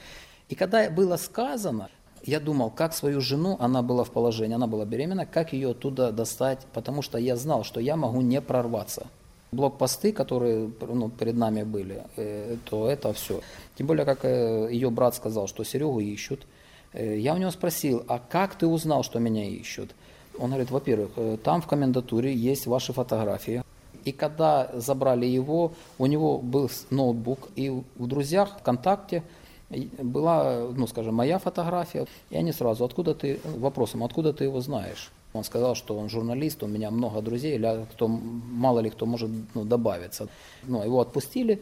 И 0.49 0.55
когда 0.55 0.89
было 0.91 1.17
сказано, 1.17 1.89
я 2.23 2.39
думал, 2.39 2.71
как 2.71 2.95
свою 2.95 3.21
жену, 3.21 3.57
она 3.59 3.83
была 3.83 4.05
в 4.05 4.11
положении, 4.11 4.55
она 4.55 4.69
была 4.69 4.85
беременна, 4.85 5.27
как 5.27 5.53
ее 5.53 5.71
оттуда 5.71 6.13
достать, 6.13 6.61
потому 6.73 7.03
что 7.03 7.19
я 7.19 7.37
знал, 7.37 7.65
что 7.65 7.81
я 7.81 7.97
могу 7.97 8.21
не 8.21 8.41
прорваться. 8.41 9.09
Блокпосты, 9.51 10.13
которые 10.13 10.71
ну, 10.81 11.09
перед 11.09 11.37
нами 11.37 11.65
были, 11.65 12.05
э, 12.17 12.57
то 12.65 12.89
это 12.89 13.13
все. 13.13 13.41
Тем 13.77 13.87
более, 13.89 14.05
как 14.05 14.25
э, 14.25 14.69
ее 14.71 14.91
брат 14.91 15.17
сказал, 15.17 15.49
что 15.49 15.65
Серегу 15.65 16.01
ищут. 16.01 16.47
Э, 16.93 17.19
я 17.19 17.35
у 17.35 17.37
него 17.39 17.51
спросил, 17.51 18.05
а 18.09 18.19
как 18.19 18.57
ты 18.57 18.67
узнал, 18.67 19.03
что 19.03 19.19
меня 19.19 19.45
ищут? 19.45 19.95
Он 20.39 20.51
говорит, 20.51 20.71
во-первых, 20.71 21.11
там 21.43 21.61
в 21.61 21.67
комендатуре 21.67 22.33
есть 22.33 22.67
ваши 22.67 22.93
фотографии. 22.93 23.63
И 24.05 24.13
когда 24.13 24.71
забрали 24.75 25.27
его, 25.27 25.73
у 25.99 26.07
него 26.07 26.39
был 26.39 26.71
ноутбук, 26.91 27.49
и 27.57 27.71
в 27.71 28.07
друзьях 28.07 28.59
ВКонтакте 28.61 29.23
была, 29.71 30.69
ну, 30.75 30.87
скажем, 30.87 31.15
моя 31.15 31.39
фотография, 31.39 32.07
и 32.31 32.37
они 32.37 32.53
сразу, 32.53 32.85
откуда 32.85 33.15
ты, 33.15 33.41
вопросом, 33.45 34.03
откуда 34.03 34.33
ты 34.33 34.45
его 34.45 34.61
знаешь? 34.61 35.11
Он 35.35 35.45
сказал, 35.45 35.75
что 35.75 35.99
он 35.99 36.09
журналист, 36.09 36.63
у 36.63 36.67
меня 36.67 36.91
много 36.91 37.21
друзей, 37.21 37.57
или 37.57 37.87
кто, 37.93 38.09
мало 38.09 38.81
ли 38.81 38.89
кто 38.89 39.05
может 39.05 39.31
ну, 39.55 39.65
добавиться. 39.65 40.29
Ну, 40.65 40.83
его 40.83 41.01
отпустили, 41.01 41.61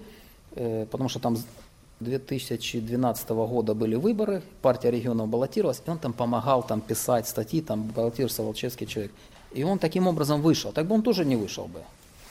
э, 0.53 0.87
потому 0.91 1.09
что 1.09 1.19
там 1.19 1.37
2012 2.01 3.29
года 3.31 3.75
были 3.75 3.95
выборы, 3.95 4.43
партия 4.61 4.91
регионов 4.91 5.29
баллотировалась, 5.29 5.83
и 5.87 5.91
он 5.91 5.99
там 5.99 6.13
помогал 6.13 6.63
там, 6.63 6.81
писать 6.81 7.27
статьи, 7.27 7.63
там 7.63 7.85
баллотировался 7.85 8.43
волчевский 8.43 8.87
человек. 8.87 9.13
И 9.53 9.65
он 9.65 9.79
таким 9.79 10.07
образом 10.07 10.43
вышел. 10.43 10.73
Так 10.73 10.87
бы 10.87 10.95
он 10.95 11.03
тоже 11.03 11.25
не 11.25 11.37
вышел 11.37 11.67
бы. 11.67 11.81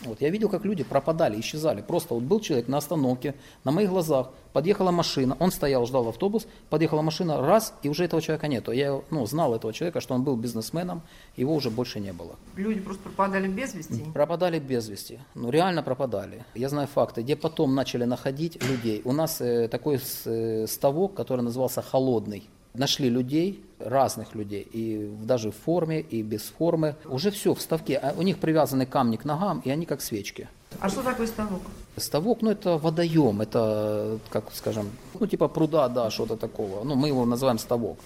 Вот, 0.05 0.21
я 0.21 0.29
видел, 0.29 0.49
как 0.49 0.65
люди 0.65 0.83
пропадали, 0.83 1.39
исчезали. 1.39 1.81
Просто 1.81 2.13
вот 2.13 2.23
был 2.23 2.39
человек 2.39 2.67
на 2.67 2.77
остановке, 2.77 3.35
на 3.63 3.71
моих 3.71 3.89
глазах, 3.89 4.31
подъехала 4.53 4.91
машина, 4.91 5.35
он 5.39 5.51
стоял, 5.51 5.85
ждал 5.85 6.07
автобус, 6.07 6.47
подъехала 6.69 7.01
машина, 7.01 7.41
раз, 7.41 7.73
и 7.83 7.89
уже 7.89 8.05
этого 8.05 8.21
человека 8.21 8.47
нету. 8.47 8.71
Я 8.71 9.01
ну, 9.11 9.25
знал 9.25 9.53
этого 9.55 9.73
человека, 9.73 10.01
что 10.01 10.13
он 10.13 10.23
был 10.23 10.35
бизнесменом, 10.35 11.01
его 11.35 11.53
уже 11.53 11.69
больше 11.69 11.99
не 11.99 12.13
было. 12.13 12.35
Люди 12.55 12.79
просто 12.79 13.03
пропадали 13.03 13.47
без 13.47 13.73
вести? 13.73 14.03
Пропадали 14.13 14.59
без 14.59 14.87
вести. 14.87 15.19
Ну, 15.35 15.49
реально 15.49 15.83
пропадали. 15.83 16.45
Я 16.55 16.69
знаю 16.69 16.87
факты, 16.87 17.21
где 17.21 17.35
потом 17.35 17.75
начали 17.75 18.05
находить 18.05 18.63
людей. 18.63 19.01
У 19.05 19.11
нас 19.11 19.41
э, 19.41 19.67
такой 19.67 19.99
э, 20.25 20.67
ставок, 20.67 21.13
который 21.13 21.41
назывался 21.41 21.81
«Холодный» 21.81 22.49
нашли 22.77 23.09
людей, 23.09 23.63
разных 23.79 24.35
людей, 24.35 24.67
и 24.71 25.09
даже 25.23 25.51
в 25.51 25.55
форме, 25.55 26.01
и 26.01 26.21
без 26.21 26.43
формы. 26.43 26.95
Уже 27.05 27.31
все 27.31 27.53
в 27.53 27.61
ставке. 27.61 27.97
А 27.97 28.13
у 28.17 28.21
них 28.21 28.37
привязаны 28.37 28.85
камни 28.85 29.17
к 29.17 29.25
ногам, 29.25 29.61
и 29.65 29.69
они 29.69 29.85
как 29.85 30.01
свечки. 30.01 30.47
А 30.79 30.89
что 30.89 31.01
такое 31.01 31.27
ставок? 31.27 31.61
Ставок, 31.97 32.41
ну 32.41 32.51
это 32.51 32.77
водоем, 32.77 33.41
это, 33.41 34.19
как 34.29 34.45
скажем, 34.53 34.89
ну 35.19 35.27
типа 35.27 35.47
пруда, 35.47 35.87
да, 35.87 36.09
что-то 36.09 36.35
такого. 36.35 36.83
Ну 36.83 36.95
мы 36.95 37.07
его 37.07 37.25
называем 37.25 37.57
ставок. 37.57 37.97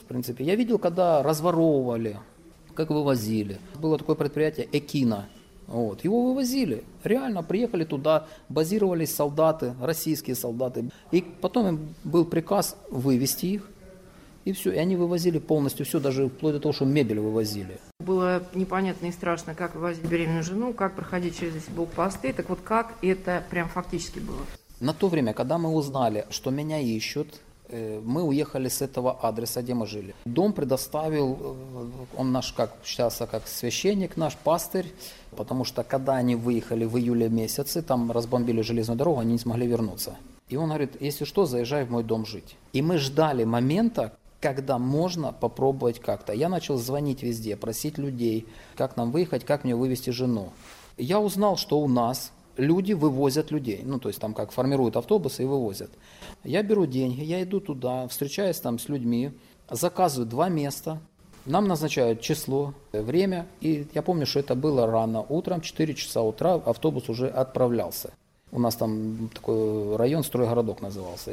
В 0.00 0.04
принципе, 0.06 0.44
я 0.44 0.54
видел, 0.54 0.78
когда 0.78 1.22
разворовывали, 1.22 2.18
как 2.74 2.90
вывозили. 2.90 3.58
Было 3.78 3.98
такое 3.98 4.16
предприятие 4.16 4.68
Экина. 4.72 5.26
Вот, 5.66 6.04
его 6.04 6.26
вывозили. 6.26 6.84
Реально 7.04 7.42
приехали 7.42 7.84
туда, 7.84 8.26
базировались 8.50 9.14
солдаты, 9.14 9.74
российские 9.80 10.36
солдаты. 10.36 10.90
И 11.10 11.22
потом 11.22 11.66
им 11.68 11.94
был 12.04 12.26
приказ 12.26 12.76
вывести 12.90 13.46
их 13.46 13.70
и 14.44 14.52
все. 14.52 14.72
И 14.72 14.76
они 14.76 14.96
вывозили 14.96 15.38
полностью 15.38 15.86
все, 15.86 16.00
даже 16.00 16.28
вплоть 16.28 16.54
до 16.54 16.60
того, 16.60 16.72
что 16.72 16.84
мебель 16.84 17.20
вывозили. 17.20 17.78
Было 18.00 18.42
непонятно 18.54 19.06
и 19.06 19.12
страшно, 19.12 19.54
как 19.54 19.74
вывозить 19.74 20.04
беременную 20.04 20.42
жену, 20.42 20.72
как 20.72 20.94
проходить 20.94 21.38
через 21.38 21.64
блокпосты. 21.68 22.32
Так 22.32 22.48
вот, 22.48 22.60
как 22.62 22.94
это 23.02 23.42
прям 23.50 23.68
фактически 23.68 24.18
было? 24.18 24.40
На 24.80 24.92
то 24.92 25.08
время, 25.08 25.32
когда 25.32 25.58
мы 25.58 25.70
узнали, 25.70 26.26
что 26.30 26.50
меня 26.50 26.80
ищут, 26.80 27.40
э, 27.68 28.00
мы 28.04 28.22
уехали 28.22 28.68
с 28.68 28.82
этого 28.82 29.12
адреса, 29.12 29.62
где 29.62 29.72
мы 29.72 29.86
жили. 29.86 30.14
Дом 30.24 30.52
предоставил, 30.52 31.38
э, 31.40 32.16
он 32.16 32.32
наш, 32.32 32.52
как 32.52 32.74
считался, 32.84 33.26
как 33.26 33.46
священник, 33.46 34.16
наш 34.16 34.36
пастырь, 34.36 34.92
потому 35.36 35.64
что 35.64 35.84
когда 35.84 36.16
они 36.16 36.34
выехали 36.34 36.84
в 36.84 36.98
июле 36.98 37.28
месяце, 37.28 37.82
там 37.82 38.10
разбомбили 38.10 38.60
железную 38.62 38.98
дорогу, 38.98 39.20
они 39.20 39.32
не 39.32 39.38
смогли 39.38 39.66
вернуться. 39.66 40.16
И 40.48 40.56
он 40.56 40.68
говорит, 40.68 41.00
если 41.00 41.24
что, 41.24 41.46
заезжай 41.46 41.84
в 41.84 41.90
мой 41.90 42.04
дом 42.04 42.26
жить. 42.26 42.56
И 42.74 42.82
мы 42.82 42.98
ждали 42.98 43.44
момента, 43.44 44.12
когда 44.44 44.78
можно 44.78 45.32
попробовать 45.32 46.00
как-то. 46.00 46.34
Я 46.34 46.50
начал 46.50 46.76
звонить 46.76 47.22
везде, 47.22 47.56
просить 47.56 47.96
людей, 47.96 48.46
как 48.76 48.94
нам 48.98 49.10
выехать, 49.10 49.46
как 49.46 49.64
мне 49.64 49.74
вывести 49.74 50.10
жену. 50.10 50.50
Я 50.98 51.18
узнал, 51.18 51.56
что 51.56 51.80
у 51.80 51.88
нас 51.88 52.30
люди 52.58 52.92
вывозят 52.92 53.50
людей. 53.50 53.80
Ну, 53.82 53.98
то 53.98 54.10
есть 54.10 54.20
там 54.20 54.34
как 54.34 54.52
формируют 54.52 54.96
автобусы 54.96 55.44
и 55.44 55.46
вывозят. 55.46 55.90
Я 56.44 56.62
беру 56.62 56.84
деньги, 56.84 57.22
я 57.22 57.42
иду 57.42 57.58
туда, 57.58 58.06
встречаюсь 58.06 58.60
там 58.60 58.78
с 58.78 58.90
людьми, 58.90 59.32
заказываю 59.70 60.28
два 60.28 60.50
места, 60.50 61.00
нам 61.46 61.66
назначают 61.66 62.20
число, 62.20 62.74
время, 62.92 63.46
и 63.62 63.86
я 63.94 64.02
помню, 64.02 64.26
что 64.26 64.40
это 64.40 64.54
было 64.54 64.86
рано 64.86 65.24
утром, 65.26 65.62
4 65.62 65.94
часа 65.94 66.20
утра, 66.20 66.56
автобус 66.56 67.08
уже 67.08 67.28
отправлялся. 67.28 68.12
У 68.52 68.58
нас 68.58 68.76
там 68.76 69.30
такой 69.34 69.96
район, 69.96 70.22
стройгородок 70.22 70.82
назывался. 70.82 71.32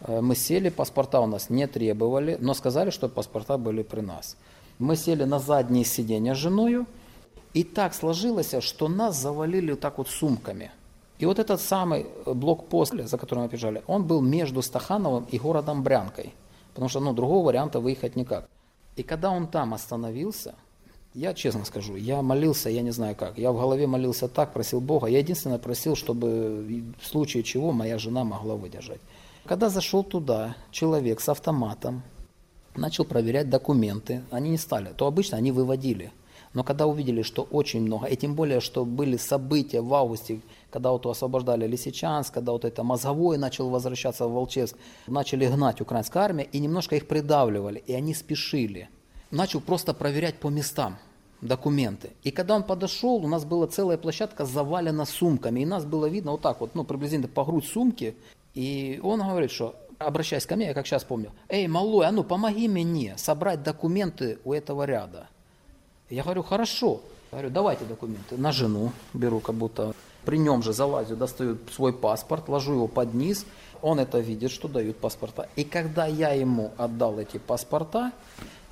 Э, 0.00 0.20
мы 0.20 0.34
сели, 0.34 0.68
паспорта 0.68 1.20
у 1.20 1.26
нас 1.26 1.50
не 1.50 1.66
требовали, 1.66 2.36
но 2.40 2.54
сказали, 2.54 2.90
что 2.90 3.08
паспорта 3.08 3.58
были 3.58 3.82
при 3.82 4.00
нас. 4.00 4.36
Мы 4.78 4.96
сели 4.96 5.24
на 5.24 5.38
заднее 5.38 5.84
сиденье 5.84 6.34
с 6.34 6.38
женой, 6.38 6.86
и 7.52 7.64
так 7.64 7.94
сложилось, 7.94 8.54
что 8.60 8.88
нас 8.88 9.20
завалили 9.20 9.74
так 9.74 9.98
вот 9.98 10.08
сумками. 10.08 10.70
И 11.18 11.26
вот 11.26 11.38
этот 11.38 11.60
самый 11.60 12.06
блокпост, 12.24 12.94
за 12.94 13.18
которым 13.18 13.44
мы 13.44 13.50
бежали, 13.50 13.82
он 13.86 14.04
был 14.04 14.22
между 14.22 14.62
Стахановым 14.62 15.26
и 15.30 15.38
городом 15.38 15.82
Брянкой. 15.82 16.32
Потому 16.72 16.88
что 16.88 17.00
ну, 17.00 17.12
другого 17.12 17.46
варианта 17.46 17.80
выехать 17.80 18.16
никак. 18.16 18.48
И 18.96 19.02
когда 19.02 19.30
он 19.30 19.46
там 19.46 19.74
остановился, 19.74 20.54
я 21.12 21.34
честно 21.34 21.64
скажу, 21.64 21.96
я 21.96 22.22
молился, 22.22 22.70
я 22.70 22.82
не 22.82 22.92
знаю 22.92 23.16
как. 23.16 23.36
Я 23.36 23.52
в 23.52 23.56
голове 23.56 23.86
молился 23.86 24.28
так, 24.28 24.52
просил 24.52 24.80
Бога. 24.80 25.08
Я 25.08 25.18
единственное 25.18 25.58
просил, 25.58 25.94
чтобы 25.94 26.94
в 26.98 27.06
случае 27.06 27.42
чего 27.42 27.72
моя 27.72 27.98
жена 27.98 28.24
могла 28.24 28.54
выдержать. 28.54 29.00
Когда 29.46 29.68
зашел 29.68 30.04
туда 30.04 30.56
человек 30.70 31.20
с 31.20 31.28
автоматом, 31.28 32.02
начал 32.76 33.04
проверять 33.04 33.50
документы, 33.50 34.22
они 34.30 34.50
не 34.50 34.58
стали, 34.58 34.92
то 34.96 35.06
обычно 35.06 35.38
они 35.38 35.50
выводили. 35.50 36.12
Но 36.52 36.64
когда 36.64 36.86
увидели, 36.86 37.22
что 37.22 37.42
очень 37.42 37.80
много, 37.80 38.06
и 38.06 38.16
тем 38.16 38.34
более, 38.34 38.60
что 38.60 38.84
были 38.84 39.16
события 39.16 39.80
в 39.80 39.94
августе, 39.94 40.40
когда 40.70 40.90
вот 40.90 41.06
освобождали 41.06 41.66
Лисичанск, 41.66 42.34
когда 42.34 42.52
вот 42.52 42.64
это 42.64 42.82
мозговой 42.82 43.38
начал 43.38 43.70
возвращаться 43.70 44.26
в 44.26 44.32
Волчевск, 44.32 44.76
начали 45.06 45.46
гнать 45.46 45.80
украинская 45.80 46.24
армия, 46.24 46.44
и 46.44 46.58
немножко 46.58 46.96
их 46.96 47.06
придавливали, 47.06 47.82
и 47.86 47.92
они 47.94 48.14
спешили. 48.14 48.88
Начал 49.30 49.60
просто 49.60 49.94
проверять 49.94 50.40
по 50.40 50.48
местам 50.48 50.98
документы. 51.40 52.10
И 52.24 52.32
когда 52.32 52.56
он 52.56 52.64
подошел, 52.64 53.24
у 53.24 53.28
нас 53.28 53.44
была 53.44 53.68
целая 53.68 53.96
площадка 53.96 54.44
завалена 54.44 55.06
сумками, 55.06 55.60
и 55.60 55.66
нас 55.66 55.84
было 55.84 56.06
видно 56.06 56.32
вот 56.32 56.40
так 56.40 56.60
вот, 56.60 56.74
ну, 56.74 56.84
приблизительно 56.84 57.28
по 57.28 57.44
грудь 57.44 57.66
сумки, 57.66 58.16
и 58.54 59.00
он 59.02 59.20
говорит, 59.20 59.50
что, 59.50 59.76
обращаясь 59.98 60.46
ко 60.46 60.56
мне, 60.56 60.66
я 60.66 60.74
как 60.74 60.86
сейчас 60.86 61.04
помню, 61.04 61.32
«Эй, 61.48 61.66
малой, 61.66 62.06
а 62.06 62.12
ну 62.12 62.24
помоги 62.24 62.68
мне 62.68 63.16
собрать 63.16 63.62
документы 63.62 64.38
у 64.44 64.52
этого 64.52 64.84
ряда». 64.84 65.28
Я 66.08 66.24
говорю, 66.24 66.42
хорошо. 66.42 67.00
Я 67.30 67.38
говорю, 67.38 67.50
давайте 67.50 67.84
документы. 67.84 68.36
На 68.36 68.50
жену 68.50 68.92
беру, 69.14 69.38
как 69.38 69.54
будто 69.54 69.94
при 70.24 70.38
нем 70.38 70.62
же 70.62 70.72
залазю, 70.72 71.16
достаю 71.16 71.58
свой 71.70 71.92
паспорт, 71.92 72.48
ложу 72.48 72.74
его 72.74 72.88
под 72.88 73.14
низ. 73.14 73.46
Он 73.80 74.00
это 74.00 74.18
видит, 74.18 74.50
что 74.50 74.66
дают 74.66 74.96
паспорта. 74.98 75.48
И 75.54 75.62
когда 75.62 76.06
я 76.06 76.30
ему 76.30 76.72
отдал 76.76 77.18
эти 77.20 77.38
паспорта, 77.38 78.12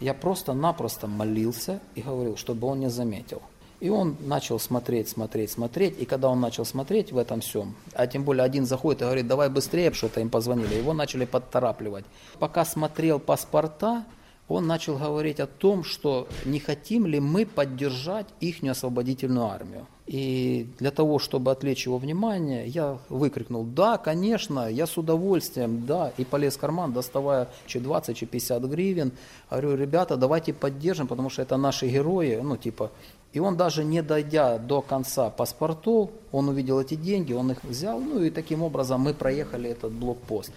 я 0.01 0.15
просто-напросто 0.15 1.07
молился 1.07 1.81
и 1.95 2.03
говорил, 2.03 2.37
чтобы 2.37 2.67
он 2.67 2.81
не 2.81 2.91
заметил. 2.91 3.41
И 3.81 3.91
он 3.91 4.17
начал 4.21 4.59
смотреть, 4.59 5.09
смотреть, 5.09 5.53
смотреть. 5.53 6.01
И 6.01 6.05
когда 6.05 6.29
он 6.29 6.41
начал 6.41 6.65
смотреть 6.65 7.13
в 7.13 7.19
этом 7.19 7.41
всем, 7.41 7.75
а 7.93 8.07
тем 8.07 8.25
более 8.25 8.43
один 8.43 8.67
заходит 8.67 9.03
и 9.03 9.05
говорит, 9.05 9.29
давай 9.29 9.49
быстрее, 9.49 9.93
что-то 9.93 10.21
им 10.21 10.31
позвонили, 10.31 10.75
его 10.75 10.93
начали 10.93 11.25
подторапливать. 11.25 12.05
Пока 12.39 12.65
смотрел 12.65 13.21
паспорта, 13.21 14.05
он 14.49 14.67
начал 14.67 14.97
говорить 14.97 15.41
о 15.41 15.47
том, 15.47 15.85
что 15.85 16.27
не 16.45 16.59
хотим 16.59 17.07
ли 17.07 17.21
мы 17.21 17.45
поддержать 17.47 18.27
их 18.41 18.63
освободительную 18.65 19.47
армию. 19.47 19.87
И 20.07 20.67
для 20.79 20.91
того, 20.91 21.19
чтобы 21.19 21.51
отвлечь 21.51 21.85
его 21.85 21.99
внимание, 21.99 22.67
я 22.67 22.99
выкрикнул, 23.11 23.65
да, 23.65 23.99
конечно, 23.99 24.67
я 24.67 24.87
с 24.87 24.97
удовольствием, 24.97 25.85
да, 25.85 26.13
и 26.17 26.25
полез 26.25 26.57
в 26.57 26.59
карман, 26.59 26.95
доставая 26.95 27.49
че 27.67 27.79
20, 27.79 28.17
че 28.17 28.25
50 28.25 28.63
гривен. 28.63 29.13
Говорю, 29.51 29.77
ребята, 29.77 30.17
давайте 30.17 30.55
поддержим, 30.55 31.09
потому 31.09 31.29
что 31.29 31.43
это 31.43 31.59
наши 31.59 31.87
герои, 31.89 32.41
ну, 32.43 32.57
типа, 32.57 32.91
и 33.33 33.41
он 33.41 33.57
даже 33.57 33.85
не 33.85 34.03
дойдя 34.03 34.59
до 34.59 34.81
конца 34.81 35.31
паспортов, 35.31 36.11
он 36.33 36.49
увидел 36.49 36.81
эти 36.81 36.95
деньги, 36.95 37.33
он 37.33 37.53
их 37.53 37.63
взял, 37.63 38.01
ну 38.01 38.23
и 38.23 38.31
таким 38.31 38.63
образом 38.63 39.03
мы 39.03 39.15
проехали 39.15 39.71
этот 39.71 39.93
блокпост. 39.93 40.51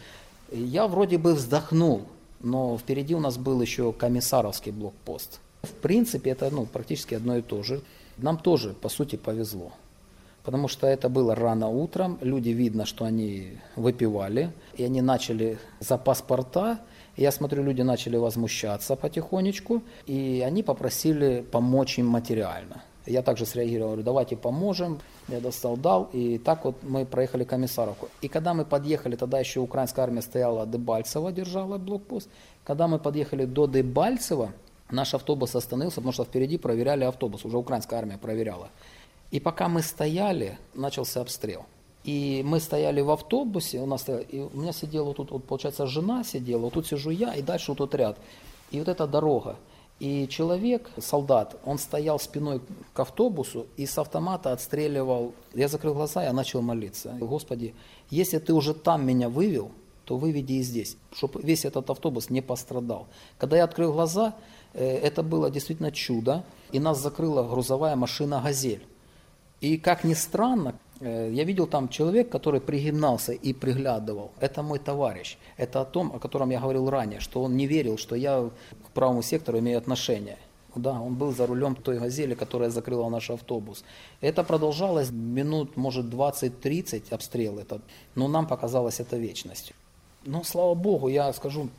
Я 0.51 0.87
вроде 0.87 1.17
бы 1.17 1.33
вздохнул, 1.33 2.03
но 2.39 2.77
впереди 2.77 3.13
у 3.15 3.19
нас 3.19 3.37
был 3.37 3.61
еще 3.61 3.91
комиссаровский 3.91 4.71
блокпост. 4.71 5.39
В 5.63 5.73
принципе, 5.73 6.31
это 6.31 6.49
ну, 6.49 6.65
практически 6.65 7.13
одно 7.13 7.37
и 7.37 7.41
то 7.41 7.61
же. 7.61 7.81
Нам 8.17 8.37
тоже, 8.37 8.73
по 8.73 8.89
сути, 8.89 9.15
повезло. 9.15 9.73
Потому 10.43 10.67
что 10.67 10.87
это 10.87 11.07
было 11.07 11.35
рано 11.35 11.67
утром, 11.67 12.17
люди 12.21 12.49
видно, 12.49 12.85
что 12.85 13.05
они 13.05 13.59
выпивали, 13.75 14.51
и 14.75 14.83
они 14.83 15.01
начали 15.01 15.59
за 15.79 15.97
паспорта, 15.97 16.79
я 17.17 17.31
смотрю, 17.31 17.63
люди 17.63 17.81
начали 17.81 18.17
возмущаться 18.17 18.95
потихонечку, 18.95 19.81
и 20.05 20.43
они 20.45 20.63
попросили 20.63 21.45
помочь 21.51 21.99
им 21.99 22.07
материально. 22.07 22.83
Я 23.05 23.23
также 23.23 23.45
среагировал, 23.45 23.89
говорю, 23.89 24.03
давайте 24.03 24.35
поможем. 24.37 24.99
Я 25.27 25.39
достал, 25.39 25.75
дал, 25.75 26.09
и 26.13 26.37
так 26.37 26.65
вот 26.65 26.75
мы 26.83 27.05
проехали 27.05 27.43
Комиссаровку. 27.43 28.09
И 28.21 28.27
когда 28.27 28.53
мы 28.53 28.63
подъехали, 28.63 29.15
тогда 29.15 29.39
еще 29.39 29.59
украинская 29.59 30.05
армия 30.05 30.21
стояла, 30.21 30.67
Дебальцево 30.67 31.31
держала 31.31 31.77
блокпост. 31.77 32.29
Когда 32.63 32.87
мы 32.87 32.99
подъехали 32.99 33.45
до 33.45 33.65
Дебальцева, 33.65 34.53
наш 34.91 35.13
автобус 35.13 35.55
остановился, 35.55 35.95
потому 35.97 36.13
что 36.13 36.25
впереди 36.25 36.57
проверяли 36.57 37.03
автобус, 37.03 37.43
уже 37.43 37.57
украинская 37.57 37.99
армия 37.99 38.17
проверяла. 38.17 38.69
И 39.31 39.39
пока 39.39 39.67
мы 39.67 39.81
стояли, 39.81 40.59
начался 40.75 41.21
обстрел. 41.21 41.65
И 42.03 42.41
мы 42.43 42.59
стояли 42.59 43.01
в 43.01 43.11
автобусе, 43.11 43.79
у 43.79 43.85
нас 43.85 44.07
и 44.09 44.39
у 44.39 44.57
меня 44.57 44.71
сидела 44.71 45.05
вот 45.05 45.17
тут, 45.17 45.31
вот, 45.31 45.43
получается, 45.43 45.85
жена 45.85 46.23
сидела, 46.23 46.61
вот 46.61 46.73
тут 46.73 46.87
сижу 46.87 47.11
я, 47.11 47.35
и 47.35 47.41
дальше 47.41 47.71
вот 47.71 47.77
тут 47.77 47.93
ряд. 47.93 48.17
И 48.71 48.79
вот 48.79 48.87
эта 48.87 49.05
дорога. 49.05 49.57
И 49.99 50.27
человек, 50.27 50.89
солдат, 50.97 51.59
он 51.63 51.77
стоял 51.77 52.19
спиной 52.19 52.59
к 52.93 52.99
автобусу 52.99 53.67
и 53.77 53.85
с 53.85 53.99
автомата 53.99 54.51
отстреливал. 54.51 55.35
Я 55.53 55.67
закрыл 55.67 55.93
глаза, 55.93 56.23
я 56.23 56.33
начал 56.33 56.63
молиться. 56.63 57.15
Господи, 57.19 57.75
если 58.09 58.39
ты 58.39 58.51
уже 58.51 58.73
там 58.73 59.05
меня 59.05 59.29
вывел, 59.29 59.71
то 60.05 60.17
выведи 60.17 60.53
и 60.53 60.63
здесь, 60.63 60.97
чтобы 61.13 61.43
весь 61.43 61.65
этот 61.65 61.87
автобус 61.91 62.31
не 62.31 62.41
пострадал. 62.41 63.07
Когда 63.37 63.57
я 63.57 63.63
открыл 63.63 63.93
глаза, 63.93 64.33
э, 64.73 64.83
это 64.83 65.21
было 65.21 65.51
действительно 65.51 65.91
чудо, 65.91 66.43
и 66.71 66.79
нас 66.79 66.99
закрыла 66.99 67.43
грузовая 67.43 67.95
машина 67.95 68.41
«Газель». 68.43 68.83
И 69.59 69.77
как 69.77 70.03
ни 70.03 70.15
странно, 70.15 70.73
я 71.01 71.43
видел 71.43 71.67
там 71.67 71.89
человек, 71.89 72.29
который 72.29 72.61
пригибнался 72.61 73.33
и 73.33 73.53
приглядывал. 73.53 74.31
Это 74.39 74.61
мой 74.61 74.79
товарищ. 74.79 75.37
Это 75.57 75.81
о 75.81 75.85
том, 75.85 76.11
о 76.15 76.19
котором 76.19 76.51
я 76.51 76.59
говорил 76.59 76.89
ранее, 76.89 77.19
что 77.19 77.41
он 77.41 77.57
не 77.57 77.67
верил, 77.67 77.97
что 77.97 78.15
я 78.15 78.49
к 78.85 78.91
правому 78.93 79.23
сектору 79.23 79.59
имею 79.59 79.77
отношение. 79.77 80.37
Да, 80.75 81.01
он 81.01 81.15
был 81.15 81.33
за 81.33 81.47
рулем 81.47 81.75
той 81.75 81.99
газели, 81.99 82.33
которая 82.33 82.69
закрыла 82.69 83.09
наш 83.09 83.29
автобус. 83.29 83.83
Это 84.21 84.43
продолжалось 84.43 85.09
минут, 85.11 85.75
может, 85.75 86.05
20-30 86.05 87.13
обстрел 87.13 87.59
этот, 87.59 87.81
но 88.15 88.27
нам 88.27 88.47
показалось 88.47 88.99
это 88.99 89.17
вечностью. 89.17 89.75
Но, 90.23 90.43
слава 90.43 90.75
богу, 90.75 91.09
я 91.09 91.33
скажу, 91.33 91.69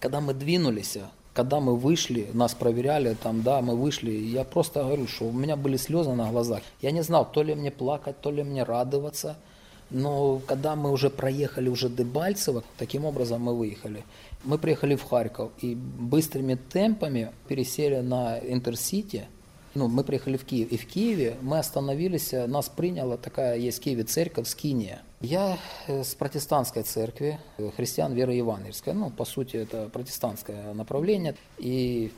когда 0.00 0.20
мы 0.20 0.34
двинулись, 0.34 0.98
когда 1.32 1.60
мы 1.60 1.76
вышли, 1.76 2.28
нас 2.32 2.54
проверяли, 2.54 3.16
там, 3.22 3.42
да, 3.42 3.60
мы 3.60 3.76
вышли, 3.76 4.10
я 4.10 4.44
просто 4.44 4.82
говорю, 4.82 5.06
что 5.06 5.26
у 5.26 5.32
меня 5.32 5.56
были 5.56 5.76
слезы 5.76 6.12
на 6.12 6.30
глазах. 6.30 6.62
Я 6.80 6.90
не 6.90 7.02
знал, 7.02 7.30
то 7.30 7.42
ли 7.42 7.54
мне 7.54 7.70
плакать, 7.70 8.20
то 8.20 8.30
ли 8.30 8.42
мне 8.42 8.62
радоваться. 8.64 9.36
Но 9.90 10.40
когда 10.46 10.76
мы 10.76 10.90
уже 10.92 11.10
проехали 11.10 11.68
уже 11.68 11.88
Дебальцево, 11.88 12.62
таким 12.78 13.04
образом 13.04 13.42
мы 13.42 13.56
выехали. 13.56 14.04
Мы 14.44 14.56
приехали 14.58 14.94
в 14.94 15.02
Харьков 15.02 15.50
и 15.60 15.74
быстрыми 15.74 16.54
темпами 16.54 17.32
пересели 17.48 17.96
на 17.96 18.38
Интерсити– 18.38 19.26
ну, 19.74 19.88
мы 19.88 20.02
приехали 20.02 20.36
в 20.36 20.44
Киев, 20.44 20.70
и 20.72 20.76
в 20.76 20.86
Киеве. 20.86 21.36
Мы 21.42 21.58
остановились, 21.58 22.32
э, 22.32 22.46
нас 22.46 22.68
приняла 22.68 23.16
такая, 23.16 23.56
есть 23.56 23.78
в 23.78 23.82
Киеве 23.82 24.02
церковь 24.02 24.48
Скиния. 24.48 25.02
Я 25.20 25.58
э, 25.86 26.02
с 26.02 26.14
протестантской 26.14 26.82
церкви, 26.82 27.38
э, 27.58 27.70
христиан 27.76 28.12
веры 28.12 28.34
евангельской, 28.34 28.94
ну, 28.94 29.10
по 29.10 29.24
сути, 29.24 29.56
это 29.56 29.88
протестантское 29.92 30.74
направление, 30.74 31.36
и 31.58 32.10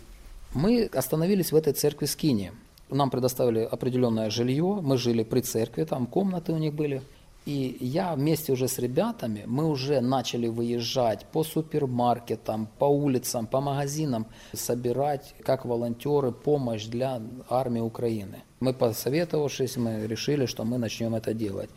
мы 0.55 0.89
остановились 0.95 1.53
в 1.53 1.57
этой 1.57 1.75
церкви 1.75 2.07
Скиния. 2.07 2.53
Нам 2.89 3.11
предоставили 3.11 3.61
определенное 3.61 4.31
жилье, 4.31 4.81
мы 4.83 4.97
жили 4.97 5.23
при 5.23 5.41
церкви, 5.41 5.85
там 5.85 6.07
комнаты 6.07 6.53
у 6.53 6.59
них 6.59 6.75
были, 6.75 7.03
и 7.45 7.77
я 7.81 8.15
вместе 8.15 8.53
уже 8.53 8.69
с 8.69 8.79
ребятами, 8.79 9.43
мы 9.47 9.69
уже 9.69 10.01
начали 10.01 10.47
выезжать 10.47 11.27
по 11.33 11.43
супермаркетам, 11.43 12.69
по 12.79 12.85
улицам, 12.85 13.47
по 13.47 13.61
магазинам, 13.61 14.27
собирать 14.53 15.35
как 15.43 15.65
волонтеры 15.65 16.31
помощь 16.31 16.87
для 16.87 17.21
армии 17.49 17.81
Украины. 17.81 18.43
Мы 18.61 18.73
посоветовавшись, 18.73 19.77
мы 19.77 20.07
решили, 20.07 20.47
что 20.47 20.65
мы 20.65 20.79
начнем 20.79 21.15
это 21.15 21.35
делать. 21.35 21.71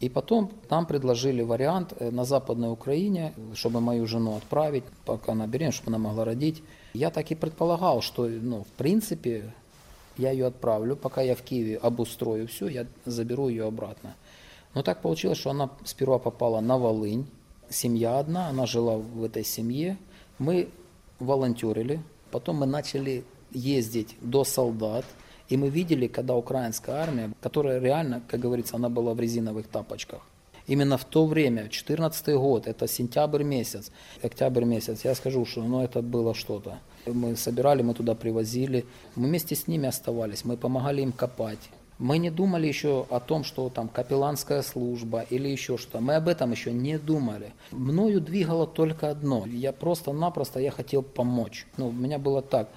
И 0.00 0.08
потом 0.08 0.50
нам 0.70 0.86
предложили 0.86 1.42
вариант 1.42 1.92
э, 1.98 2.10
на 2.10 2.24
Западной 2.24 2.72
Украине, 2.72 3.34
чтобы 3.54 3.80
мою 3.80 4.06
жену 4.06 4.36
отправить, 4.36 4.84
пока 5.04 5.32
она 5.32 5.46
беременна, 5.46 5.72
чтобы 5.72 5.96
она 5.96 5.98
могла 5.98 6.24
родить. 6.24 6.62
Я 6.94 7.10
так 7.10 7.30
и 7.30 7.34
предполагал, 7.34 8.00
что, 8.00 8.26
ну, 8.26 8.64
в 8.64 8.78
принципе, 8.78 9.52
я 10.16 10.30
ее 10.30 10.46
отправлю, 10.46 10.96
пока 10.96 11.20
я 11.20 11.34
в 11.34 11.42
Киеве 11.42 11.76
обустрою 11.76 12.48
все, 12.48 12.68
я 12.68 12.86
заберу 13.04 13.48
ее 13.48 13.66
обратно. 13.66 14.14
Но 14.74 14.82
так 14.82 15.02
получилось, 15.02 15.38
что 15.38 15.50
она 15.50 15.70
сперва 15.84 16.18
попала 16.18 16.60
на 16.60 16.78
Волынь, 16.78 17.26
семья 17.70 18.18
одна, 18.18 18.48
она 18.48 18.66
жила 18.66 18.96
в 18.96 19.24
этой 19.24 19.44
семье. 19.44 19.96
Мы 20.38 20.68
волонтерили, 21.18 22.00
потом 22.30 22.56
мы 22.56 22.66
начали 22.66 23.24
ездить 23.50 24.16
до 24.20 24.44
солдат, 24.44 25.04
и 25.48 25.56
мы 25.56 25.68
видели, 25.68 26.06
когда 26.06 26.36
украинская 26.36 26.96
армия, 26.96 27.32
которая 27.40 27.80
реально, 27.80 28.22
как 28.28 28.40
говорится, 28.40 28.76
она 28.76 28.88
была 28.88 29.14
в 29.14 29.20
резиновых 29.20 29.66
тапочках. 29.66 30.20
Именно 30.66 30.98
в 30.98 31.04
то 31.04 31.26
время, 31.26 31.68
14 31.68 32.36
год, 32.36 32.68
это 32.68 32.86
сентябрь 32.86 33.42
месяц, 33.42 33.90
октябрь 34.22 34.64
месяц, 34.64 35.04
я 35.04 35.16
скажу, 35.16 35.44
что 35.44 35.62
ну, 35.62 35.82
это 35.82 36.00
было 36.00 36.32
что-то. 36.32 36.78
Мы 37.06 37.34
собирали, 37.34 37.82
мы 37.82 37.94
туда 37.94 38.14
привозили, 38.14 38.84
мы 39.16 39.26
вместе 39.26 39.56
с 39.56 39.66
ними 39.66 39.88
оставались, 39.88 40.44
мы 40.44 40.56
помогали 40.56 41.02
им 41.02 41.10
копать. 41.10 41.58
Мы 42.00 42.16
не 42.16 42.30
думали 42.30 42.66
еще 42.66 43.04
о 43.10 43.20
том, 43.20 43.44
что 43.44 43.68
там 43.68 43.86
капелланская 43.88 44.62
служба 44.62 45.20
или 45.28 45.48
еще 45.48 45.76
что-то. 45.76 46.00
Мы 46.00 46.14
об 46.14 46.28
этом 46.28 46.50
еще 46.50 46.72
не 46.72 46.98
думали. 46.98 47.52
Мною 47.72 48.22
двигало 48.22 48.66
только 48.66 49.10
одно. 49.10 49.44
Я 49.46 49.72
просто-напросто 49.72 50.60
я 50.60 50.70
хотел 50.70 51.02
помочь. 51.02 51.66
Ну, 51.76 51.88
у 51.88 51.92
меня 51.92 52.18
было 52.18 52.40
так. 52.40 52.70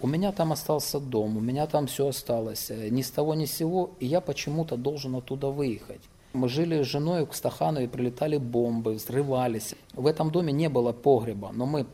У 0.00 0.06
меня 0.06 0.30
там 0.30 0.52
остался 0.52 1.00
дом, 1.00 1.36
у 1.36 1.40
меня 1.40 1.66
там 1.66 1.88
все 1.88 2.06
осталось. 2.06 2.70
Э, 2.70 2.88
ни 2.88 3.02
с 3.02 3.10
того, 3.10 3.34
ни 3.34 3.46
с 3.46 3.52
сего. 3.52 3.90
И 3.98 4.06
я 4.06 4.20
почему-то 4.20 4.76
должен 4.76 5.16
оттуда 5.16 5.48
выехать. 5.48 6.00
Мы 6.32 6.48
жили 6.48 6.84
с 6.84 6.86
женой 6.86 7.26
к 7.26 7.34
Стахану 7.34 7.80
и 7.80 7.88
прилетали 7.88 8.36
бомбы, 8.36 8.94
взрывались. 8.94 9.74
В 9.92 10.06
этом 10.06 10.30
доме 10.30 10.52
не 10.52 10.68
было 10.68 10.92
погреба, 10.92 11.50
но 11.52 11.66
мы 11.66 11.84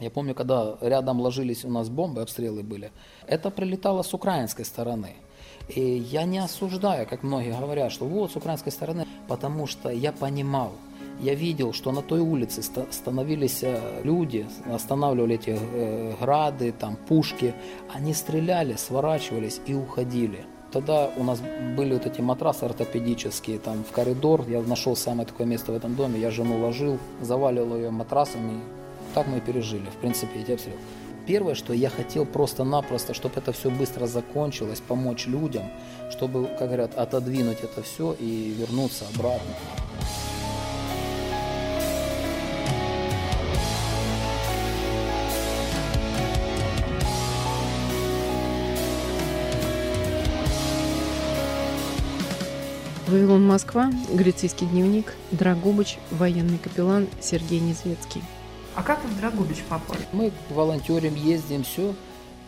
я 0.00 0.10
помню, 0.10 0.34
когда 0.34 0.76
рядом 0.80 1.20
ложились 1.20 1.64
у 1.64 1.70
нас 1.70 1.88
бомбы, 1.88 2.20
обстрелы 2.20 2.62
были, 2.64 2.90
это 3.28 3.50
прилетало 3.50 4.02
с 4.02 4.12
украинской 4.12 4.64
стороны. 4.64 5.14
И 5.68 5.80
я 5.80 6.24
не 6.24 6.38
осуждаю, 6.38 7.06
как 7.06 7.22
многие 7.22 7.58
говорят, 7.58 7.90
что 7.90 8.04
вот 8.04 8.32
с 8.32 8.36
украинской 8.36 8.70
стороны, 8.70 9.06
потому 9.28 9.66
что 9.66 9.88
я 9.88 10.12
понимал, 10.12 10.72
я 11.20 11.34
видел, 11.34 11.72
что 11.72 11.92
на 11.92 12.02
той 12.02 12.20
улице 12.20 12.62
становились 12.62 13.62
э, 13.62 14.00
люди, 14.02 14.46
останавливали 14.70 15.36
эти 15.36 15.56
э, 15.58 16.14
грады, 16.20 16.72
там, 16.72 16.96
пушки, 17.08 17.54
они 17.92 18.12
стреляли, 18.14 18.74
сворачивались 18.74 19.60
и 19.66 19.74
уходили. 19.74 20.44
Тогда 20.72 21.08
у 21.16 21.22
нас 21.22 21.40
были 21.76 21.94
вот 21.94 22.04
эти 22.04 22.20
матрасы 22.20 22.64
ортопедические, 22.64 23.58
там 23.58 23.84
в 23.84 23.92
коридор, 23.92 24.44
я 24.48 24.60
нашел 24.60 24.96
самое 24.96 25.26
такое 25.26 25.46
место 25.46 25.70
в 25.70 25.76
этом 25.76 25.94
доме, 25.94 26.18
я 26.18 26.32
жену 26.32 26.58
ложил, 26.58 26.98
заваливал 27.20 27.76
ее 27.76 27.90
матрасами, 27.90 28.60
так 29.14 29.28
мы 29.28 29.38
и 29.38 29.40
пережили, 29.40 29.86
в 29.86 30.00
принципе, 30.00 30.40
эти 30.40 30.50
обстрелы. 30.50 30.78
Первое, 31.26 31.54
что 31.54 31.72
я 31.72 31.88
хотел 31.88 32.26
просто-напросто, 32.26 33.14
чтобы 33.14 33.36
это 33.36 33.52
все 33.52 33.70
быстро 33.70 34.06
закончилось, 34.06 34.82
помочь 34.86 35.26
людям, 35.26 35.70
чтобы, 36.10 36.46
как 36.58 36.68
говорят, 36.68 36.94
отодвинуть 36.96 37.60
это 37.62 37.82
все 37.82 38.14
и 38.18 38.54
вернуться 38.58 39.06
обратно. 39.14 39.54
Вавилон 53.06 53.46
Москва, 53.46 53.90
Грицийский 54.12 54.66
дневник, 54.66 55.14
Драгобыч, 55.30 55.98
военный 56.10 56.58
капеллан 56.58 57.06
Сергей 57.20 57.60
Незвецкий. 57.60 58.22
А 58.75 58.83
как 58.83 59.03
вы 59.03 59.09
в 59.09 59.17
Драгобич 59.17 59.63
попали? 59.69 60.01
Мы 60.11 60.31
волонтерим, 60.49 61.15
ездим, 61.15 61.63
все. 61.63 61.93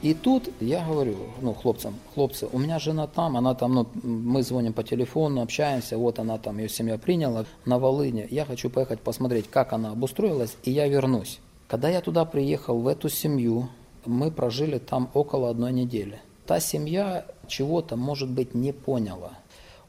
И 0.02 0.16
тут 0.16 0.50
я 0.60 0.84
говорю, 0.84 1.16
ну, 1.42 1.54
хлопцам, 1.54 1.96
хлопцы, 2.16 2.48
у 2.52 2.58
меня 2.58 2.80
жена 2.80 3.06
там, 3.06 3.38
она 3.38 3.54
там, 3.54 3.76
ну, 3.76 3.88
мы 4.02 4.42
звоним 4.42 4.74
по 4.74 4.84
телефону, 4.84 5.42
общаемся, 5.42 5.98
вот 5.98 6.18
она 6.18 6.40
там, 6.40 6.58
ее 6.58 6.70
семья 6.70 6.98
приняла 6.98 7.46
на 7.66 7.78
Волыне, 7.78 8.28
я 8.32 8.46
хочу 8.46 8.72
поехать 8.72 9.00
посмотреть, 9.00 9.48
как 9.50 9.74
она 9.74 9.92
обустроилась, 9.92 10.58
и 10.64 10.72
я 10.72 10.88
вернусь. 10.88 11.40
Когда 11.68 11.88
я 11.88 12.02
туда 12.02 12.26
приехал, 12.26 12.80
в 12.80 12.88
эту 12.88 13.10
семью, 13.10 13.70
мы 14.06 14.32
прожили 14.32 14.80
там 14.80 15.10
около 15.14 15.52
одной 15.52 15.72
недели. 15.72 16.20
Та 16.48 16.60
семья 16.60 17.26
чего-то, 17.48 17.96
может 17.96 18.30
быть, 18.30 18.56
не 18.56 18.74
поняла. 18.74 19.34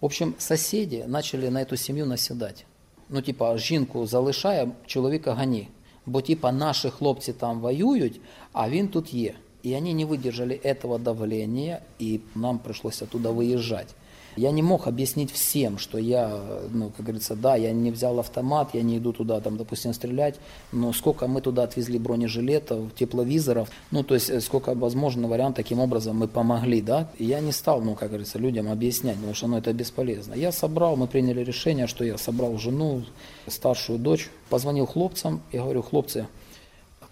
В 0.00 0.04
общем, 0.04 0.34
соседи 0.38 1.04
начали 1.06 1.48
на 1.48 1.62
эту 1.62 1.76
семью 1.76 2.04
наседать. 2.04 2.66
Ну, 3.08 3.22
типа, 3.22 3.56
жінку 3.58 4.06
залишає, 4.06 4.68
чоловіка 4.86 5.34
гони 5.34 5.68
бо 6.06 6.20
типа 6.20 6.52
наші 6.52 6.90
хлопці 6.90 7.32
там 7.32 7.60
воюють, 7.60 8.20
а 8.52 8.70
він 8.70 8.88
тут 8.88 9.14
є. 9.14 9.34
И 9.64 9.76
они 9.76 9.92
не 9.92 10.04
выдержали 10.04 10.54
этого 10.54 10.98
давления, 10.98 11.82
и 12.00 12.20
нам 12.34 12.58
пришлось 12.58 13.00
оттуда 13.02 13.30
выезжать. 13.30 13.94
Я 14.37 14.51
не 14.51 14.61
мог 14.61 14.85
объяснить 14.85 15.31
всем, 15.31 15.79
что 15.79 15.97
я, 15.97 16.39
ну, 16.69 16.91
как 16.95 17.05
говорится, 17.05 17.35
да, 17.35 17.55
я 17.55 17.71
не 17.73 17.89
взял 17.89 18.19
автомат, 18.19 18.69
я 18.73 18.83
не 18.83 18.99
иду 18.99 19.11
туда, 19.11 19.41
там, 19.41 19.57
допустим, 19.57 19.93
стрелять, 19.93 20.35
но 20.71 20.93
сколько 20.93 21.27
мы 21.27 21.41
туда 21.41 21.63
отвезли 21.63 21.97
бронежилетов, 21.97 22.93
тепловизоров, 22.93 23.69
ну, 23.89 24.03
то 24.03 24.13
есть 24.13 24.29
э, 24.29 24.39
сколько 24.39 24.75
возможно 24.75 25.27
вариант, 25.27 25.55
таким 25.55 25.79
образом 25.79 26.17
мы 26.17 26.27
помогли, 26.27 26.81
да. 26.81 27.09
И 27.17 27.25
я 27.25 27.39
не 27.39 27.51
стал, 27.51 27.81
ну, 27.81 27.95
как 27.95 28.09
говорится, 28.09 28.37
людям 28.37 28.71
объяснять, 28.71 29.15
потому 29.15 29.33
что, 29.33 29.47
ну, 29.47 29.57
это 29.57 29.73
бесполезно. 29.73 30.35
Я 30.35 30.51
собрал, 30.51 30.95
мы 30.95 31.07
приняли 31.07 31.43
решение, 31.43 31.87
что 31.87 32.05
я 32.05 32.19
собрал 32.19 32.57
жену, 32.59 33.03
старшую 33.47 33.97
дочь, 33.97 34.29
позвонил 34.49 34.85
хлопцам 34.85 35.41
и 35.51 35.57
говорю, 35.57 35.81
хлопцы, 35.81 36.27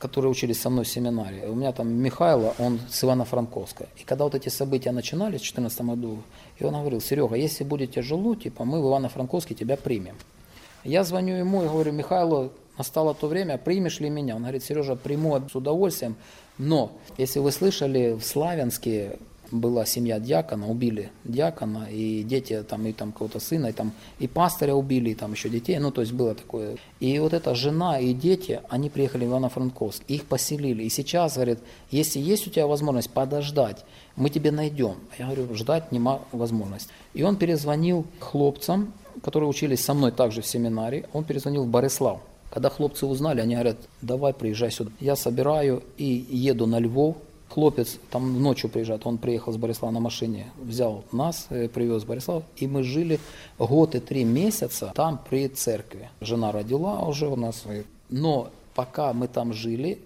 которые 0.05 0.29
учились 0.29 0.61
со 0.61 0.69
мной 0.69 0.85
в 0.85 0.87
семинаре. 0.87 1.47
У 1.47 1.55
меня 1.55 1.71
там 1.71 1.91
Михайло, 1.91 2.53
он 2.59 2.79
с 2.89 3.03
Ивано-Франковска. 3.03 3.87
И 3.97 4.03
когда 4.03 4.25
вот 4.25 4.35
эти 4.35 4.49
события 4.49 4.91
начинались 4.91 5.41
в 5.41 5.53
2014 5.53 5.81
году, 5.81 6.17
и 6.59 6.63
он 6.63 6.73
говорил, 6.73 7.01
Серега, 7.01 7.35
если 7.35 7.63
будет 7.63 7.91
тяжело, 7.93 8.35
типа, 8.35 8.65
мы 8.65 8.81
в 8.83 8.85
Ивано-Франковске 8.85 9.55
тебя 9.55 9.77
примем. 9.77 10.15
Я 10.83 11.03
звоню 11.03 11.35
ему 11.35 11.63
и 11.63 11.67
говорю, 11.67 11.91
Михайло, 11.91 12.51
настало 12.77 13.15
то 13.15 13.27
время, 13.27 13.57
примешь 13.57 13.99
ли 13.99 14.11
меня? 14.11 14.35
Он 14.35 14.43
говорит, 14.43 14.63
Сережа, 14.63 14.95
приму 14.95 15.41
с 15.49 15.55
удовольствием, 15.55 16.15
но 16.59 16.91
если 17.17 17.39
вы 17.39 17.51
слышали, 17.51 18.13
в 18.13 18.23
Славянске 18.23 19.17
была 19.51 19.86
семья 19.86 20.19
дьякона, 20.19 20.69
убили 20.69 21.12
дьякона, 21.23 21.88
и 21.91 22.23
дети 22.23 22.63
там, 22.67 22.86
и 22.88 22.91
там 22.91 23.12
кого-то 23.12 23.39
сына, 23.39 23.67
и 23.67 23.71
там 23.71 23.91
и 24.19 24.27
пастыря 24.27 24.75
убили, 24.75 25.12
и 25.12 25.15
там 25.15 25.34
еще 25.34 25.49
детей, 25.49 25.77
ну, 25.79 25.91
то 25.91 26.01
есть 26.01 26.13
было 26.13 26.36
такое. 26.36 26.77
И 26.99 27.19
вот 27.19 27.34
эта 27.34 27.55
жена 27.55 27.99
и 27.99 28.13
дети, 28.13 28.62
они 28.69 28.89
приехали 28.89 29.25
в 29.25 29.29
Ивано-Франковск, 29.29 30.03
их 30.08 30.25
поселили. 30.25 30.84
И 30.84 30.89
сейчас, 30.89 31.36
говорит, 31.36 31.60
если 31.91 32.19
есть 32.19 32.47
у 32.47 32.49
тебя 32.49 32.67
возможность 32.67 33.10
подождать, 33.10 33.86
мы 34.15 34.29
тебе 34.29 34.51
найдем. 34.51 34.95
Я 35.19 35.25
говорю, 35.25 35.53
ждать 35.55 35.91
нема 35.91 36.21
возможности. 36.31 36.89
И 37.13 37.23
он 37.23 37.36
перезвонил 37.36 38.05
хлопцам, 38.19 38.93
которые 39.23 39.49
учились 39.49 39.84
со 39.84 39.93
мной 39.93 40.12
также 40.12 40.41
в 40.41 40.47
семинаре, 40.47 41.05
он 41.13 41.23
перезвонил 41.23 41.63
в 41.63 41.67
Борислав. 41.67 42.19
Когда 42.51 42.69
хлопцы 42.69 43.05
узнали, 43.05 43.41
они 43.41 43.55
говорят, 43.55 43.77
давай 44.01 44.34
приезжай 44.34 44.71
сюда. 44.71 44.91
Я 44.99 45.15
собираю 45.15 45.84
и 45.97 46.25
еду 46.29 46.67
на 46.67 46.79
Львов, 46.79 47.17
Хлопец 47.49 47.99
там 48.10 48.41
ночью 48.41 48.69
приезжает, 48.69 49.05
он 49.05 49.17
приехал 49.17 49.53
с 49.53 49.58
Борислава 49.58 49.91
на 49.93 49.99
машине, 49.99 50.51
взял 50.58 51.03
нас, 51.12 51.47
э, 51.49 51.69
привез 51.69 52.03
Борислав, 52.03 52.43
и 52.58 52.67
мы 52.67 52.84
жили 52.84 53.19
год 53.60 53.95
и 53.95 53.99
три 53.99 54.23
месяца 54.23 54.91
там 54.95 55.19
при 55.29 55.47
церкви. 55.47 56.10
Жена 56.21 56.51
родила 56.51 56.99
уже 57.08 57.27
у 57.27 57.36
нас, 57.36 57.63
но 58.10 58.49
пока 58.73 59.13
мы 59.13 59.27
там 59.27 59.53
жили, 59.53 59.99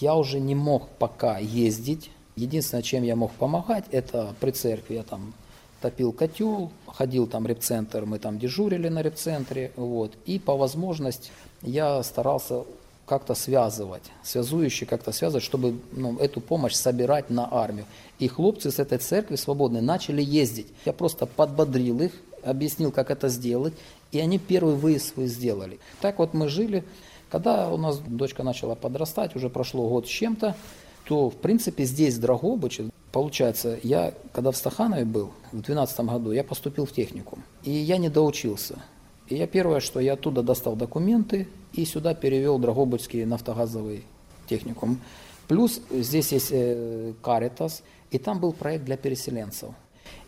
я 0.00 0.14
уже 0.14 0.40
не 0.40 0.54
мог 0.54 0.88
пока 0.98 1.38
ездить. 1.38 2.10
Единственное, 2.36 2.82
чем 2.82 3.02
я 3.02 3.16
мог 3.16 3.32
помогать, 3.32 3.86
это 3.90 4.34
при 4.38 4.52
церкви 4.52 4.94
я 4.94 5.02
там 5.02 5.32
топил 5.80 6.12
котел, 6.12 6.70
ходил 6.86 7.26
там 7.26 7.46
репцентр, 7.46 8.04
мы 8.04 8.18
там 8.18 8.38
дежурили 8.38 8.88
на 8.88 9.02
репцентре, 9.02 9.72
вот, 9.76 10.12
и 10.26 10.38
по 10.38 10.56
возможности 10.56 11.30
я 11.62 12.02
старался 12.02 12.64
как-то 13.08 13.34
связывать, 13.34 14.02
связующие 14.22 14.86
как-то 14.86 15.12
связывать, 15.12 15.44
чтобы 15.44 15.78
ну, 15.92 16.16
эту 16.18 16.40
помощь 16.40 16.74
собирать 16.74 17.30
на 17.30 17.48
армию. 17.50 17.86
И 18.18 18.28
хлопцы 18.28 18.70
с 18.70 18.78
этой 18.78 18.98
церкви 18.98 19.36
свободной 19.36 19.80
начали 19.80 20.22
ездить. 20.22 20.68
Я 20.84 20.92
просто 20.92 21.26
подбодрил 21.26 22.00
их, 22.00 22.12
объяснил, 22.42 22.92
как 22.92 23.10
это 23.10 23.28
сделать, 23.28 23.74
и 24.12 24.20
они 24.20 24.38
первый 24.38 24.74
выезд 24.74 25.14
свой 25.14 25.26
сделали. 25.26 25.78
Так 26.00 26.18
вот 26.18 26.34
мы 26.34 26.48
жили. 26.48 26.84
Когда 27.30 27.70
у 27.70 27.76
нас 27.76 27.98
дочка 27.98 28.42
начала 28.42 28.74
подрастать, 28.74 29.36
уже 29.36 29.50
прошло 29.50 29.86
год 29.88 30.06
с 30.06 30.10
чем-то, 30.10 30.56
то, 31.04 31.30
в 31.30 31.36
принципе, 31.36 31.84
здесь, 31.84 32.14
в 32.14 32.20
Драгобыче, 32.20 32.90
получается, 33.12 33.78
я, 33.82 34.14
когда 34.32 34.50
в 34.50 34.56
Стаханове 34.56 35.04
был, 35.04 35.32
в 35.52 35.60
2012 35.60 36.00
году, 36.00 36.32
я 36.32 36.44
поступил 36.44 36.86
в 36.86 36.92
техникум, 36.92 37.42
и 37.64 37.70
я 37.70 37.98
не 37.98 38.08
доучился. 38.08 38.78
И 39.28 39.36
я 39.36 39.46
первое, 39.46 39.80
что 39.80 40.00
я 40.00 40.14
оттуда 40.14 40.42
достал 40.42 40.74
документы 40.74 41.48
и 41.74 41.84
сюда 41.84 42.14
перевел 42.14 42.58
Драгобычский 42.58 43.24
нафтогазовый 43.24 44.04
техникум. 44.48 45.00
Плюс 45.48 45.80
здесь 45.90 46.32
есть 46.32 46.48
э, 46.50 47.12
Каритас, 47.22 47.82
и 48.10 48.18
там 48.18 48.40
был 48.40 48.52
проект 48.52 48.84
для 48.84 48.96
переселенцев. 48.96 49.70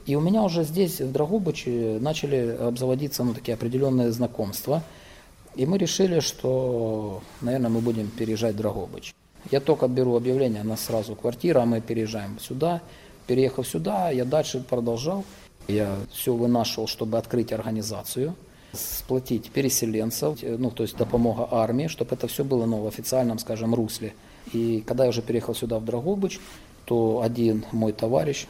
И 0.05 0.17
у 0.17 0.21
меня 0.21 0.43
уже 0.43 0.65
здесь, 0.65 1.01
в 1.01 1.13
Драгобыче, 1.13 1.99
начали 2.01 2.57
обзаводиться 2.61 3.25
ну, 3.25 3.33
такие 3.33 3.55
определенные 3.55 4.13
знакомства. 4.13 4.83
И 5.57 5.65
мы 5.67 5.79
решили, 5.79 6.21
что, 6.21 7.23
наверное, 7.41 7.71
мы 7.71 7.81
будем 7.81 8.09
переезжать 8.09 8.55
в 8.55 8.59
Драгобыч. 8.59 9.15
Я 9.51 9.61
только 9.61 9.89
беру 9.89 10.17
объявление, 10.17 10.63
на 10.63 10.77
сразу 10.77 11.17
квартира, 11.17 11.61
а 11.61 11.67
мы 11.67 11.81
переезжаем 11.81 12.39
сюда. 12.39 12.83
Переехав 13.27 13.67
сюда, 13.67 14.11
я 14.11 14.27
дальше 14.27 14.61
продолжал. 14.61 15.25
Я 15.69 15.97
все 16.13 16.35
вынашивал, 16.35 16.87
чтобы 16.87 17.17
открыть 17.17 17.53
организацию– 17.53 18.35
сплотить 18.73 19.51
переселенцев, 19.51 20.39
ну, 20.43 20.71
то 20.71 20.83
есть 20.83 20.97
допомога 20.97 21.49
армии, 21.51 21.89
чтобы 21.89 22.15
это 22.15 22.29
все 22.29 22.45
было 22.45 22.67
ну, 22.67 22.83
в 22.83 22.87
официальном, 22.87 23.39
скажем, 23.39 23.75
русле. 23.75 24.15
И 24.53 24.83
когда 24.87 25.05
я 25.05 25.11
уже 25.11 25.23
переехал 25.23 25.55
сюда, 25.55 25.79
в 25.79 25.85
Драгобыч, 25.85 26.41
то 26.85 27.21
один 27.23 27.65
мой 27.73 27.93
товарищ, 27.93 28.47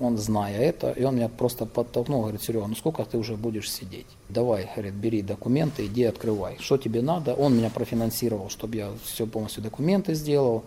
он, 0.00 0.18
зная 0.18 0.58
это, 0.58 0.90
и 0.90 1.04
он 1.04 1.16
меня 1.16 1.28
просто 1.28 1.66
подтолкнул, 1.66 2.22
говорит, 2.22 2.42
Серега, 2.42 2.66
ну 2.66 2.74
сколько 2.74 3.04
ты 3.04 3.16
уже 3.16 3.36
будешь 3.36 3.70
сидеть? 3.70 4.06
Давай, 4.28 4.68
говорит, 4.74 4.94
бери 4.94 5.22
документы, 5.22 5.86
иди 5.86 6.04
открывай. 6.04 6.56
Что 6.58 6.76
тебе 6.76 7.00
надо? 7.00 7.34
Он 7.34 7.56
меня 7.56 7.70
профинансировал, 7.70 8.48
чтобы 8.50 8.76
я 8.76 8.90
все 9.04 9.26
полностью 9.26 9.62
документы 9.62 10.14
сделал, 10.14 10.64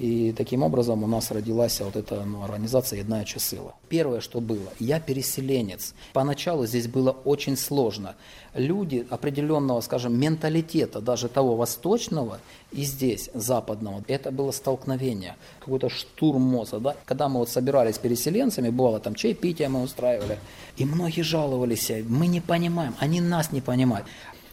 и 0.00 0.32
таким 0.32 0.62
образом 0.62 1.04
у 1.04 1.06
нас 1.06 1.30
родилась 1.30 1.78
вот 1.80 1.94
эта 1.94 2.24
ну, 2.24 2.42
организация 2.42 3.00
«Едная 3.00 3.26
Часыла». 3.26 3.74
Первое, 3.90 4.20
что 4.20 4.40
было, 4.40 4.72
я 4.78 4.98
переселенец. 4.98 5.92
Поначалу 6.14 6.64
здесь 6.64 6.88
было 6.88 7.10
очень 7.10 7.54
сложно. 7.54 8.14
Люди 8.54 9.06
определенного, 9.10 9.82
скажем, 9.82 10.18
менталитета, 10.18 11.02
даже 11.02 11.28
того 11.28 11.54
восточного 11.54 12.38
и 12.72 12.82
здесь, 12.84 13.28
западного, 13.34 14.02
это 14.08 14.30
было 14.30 14.52
столкновение, 14.52 15.36
какой-то 15.58 15.90
штурм 15.90 16.40
мозга. 16.40 16.78
Да? 16.78 16.96
Когда 17.04 17.28
мы 17.28 17.40
вот 17.40 17.50
собирались 17.50 17.98
переселенцами, 17.98 18.70
бывало 18.70 19.00
там 19.00 19.14
чаепитие 19.14 19.68
мы 19.68 19.82
устраивали, 19.82 20.38
и 20.78 20.86
многие 20.86 21.22
жаловались, 21.22 21.92
мы 22.08 22.26
не 22.26 22.40
понимаем, 22.40 22.94
они 23.00 23.20
нас 23.20 23.52
не 23.52 23.60
понимают 23.60 24.06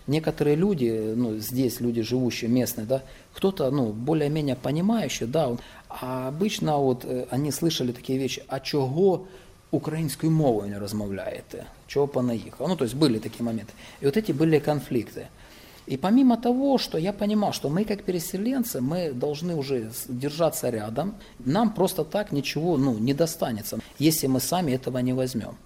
Некоторые 0.07 0.57
люди, 0.57 1.15
ну, 1.17 1.39
здесь 1.39 1.81
люди 1.81 2.03
живущие, 2.03 2.51
местные, 2.51 2.87
да, 2.87 3.03
кто-то, 3.35 3.71
ну, 3.71 3.93
более-менее 3.93 4.57
понимающий, 4.57 5.27
да, 5.27 5.57
а 5.89 6.29
обычно 6.29 6.79
вот 6.79 7.05
э, 7.05 7.27
они 7.31 7.53
слышали 7.53 7.93
такие 7.93 8.19
вещи, 8.19 8.43
а 8.49 8.61
чого 8.61 9.27
українською 9.71 10.33
мовою 10.33 10.71
не 10.71 10.79
розмовляєте, 10.79 11.65
чого 11.87 12.09
понаїхав. 12.09 12.69
Ну, 12.69 12.77
то 12.77 12.85
есть 12.85 12.97
были 12.97 13.19
такие 13.19 13.45
моменты. 13.45 13.73
И 14.03 14.05
вот 14.05 14.17
эти 14.17 14.33
были 14.33 14.59
конфликты. 14.59 15.27
И 15.87 15.97
помимо 15.97 16.37
того, 16.37 16.79
что 16.79 16.99
я 16.99 17.13
понимал, 17.13 17.53
что 17.53 17.69
мы 17.69 17.85
как 17.85 18.05
переселенцы, 18.05 18.81
мы 18.81 19.13
должны 19.13 19.57
уже 19.57 19.91
держаться 20.09 20.71
рядом, 20.71 21.15
нам 21.45 21.75
просто 21.75 22.05
так 22.05 22.33
ничего 22.33 22.77
ну, 22.77 22.99
не 22.99 23.15
достанется, 23.15 23.79
если 23.99 24.29
мы 24.29 24.41
сами 24.41 24.73
этого 24.73 24.99
не 24.99 25.13
возьмем. 25.13 25.57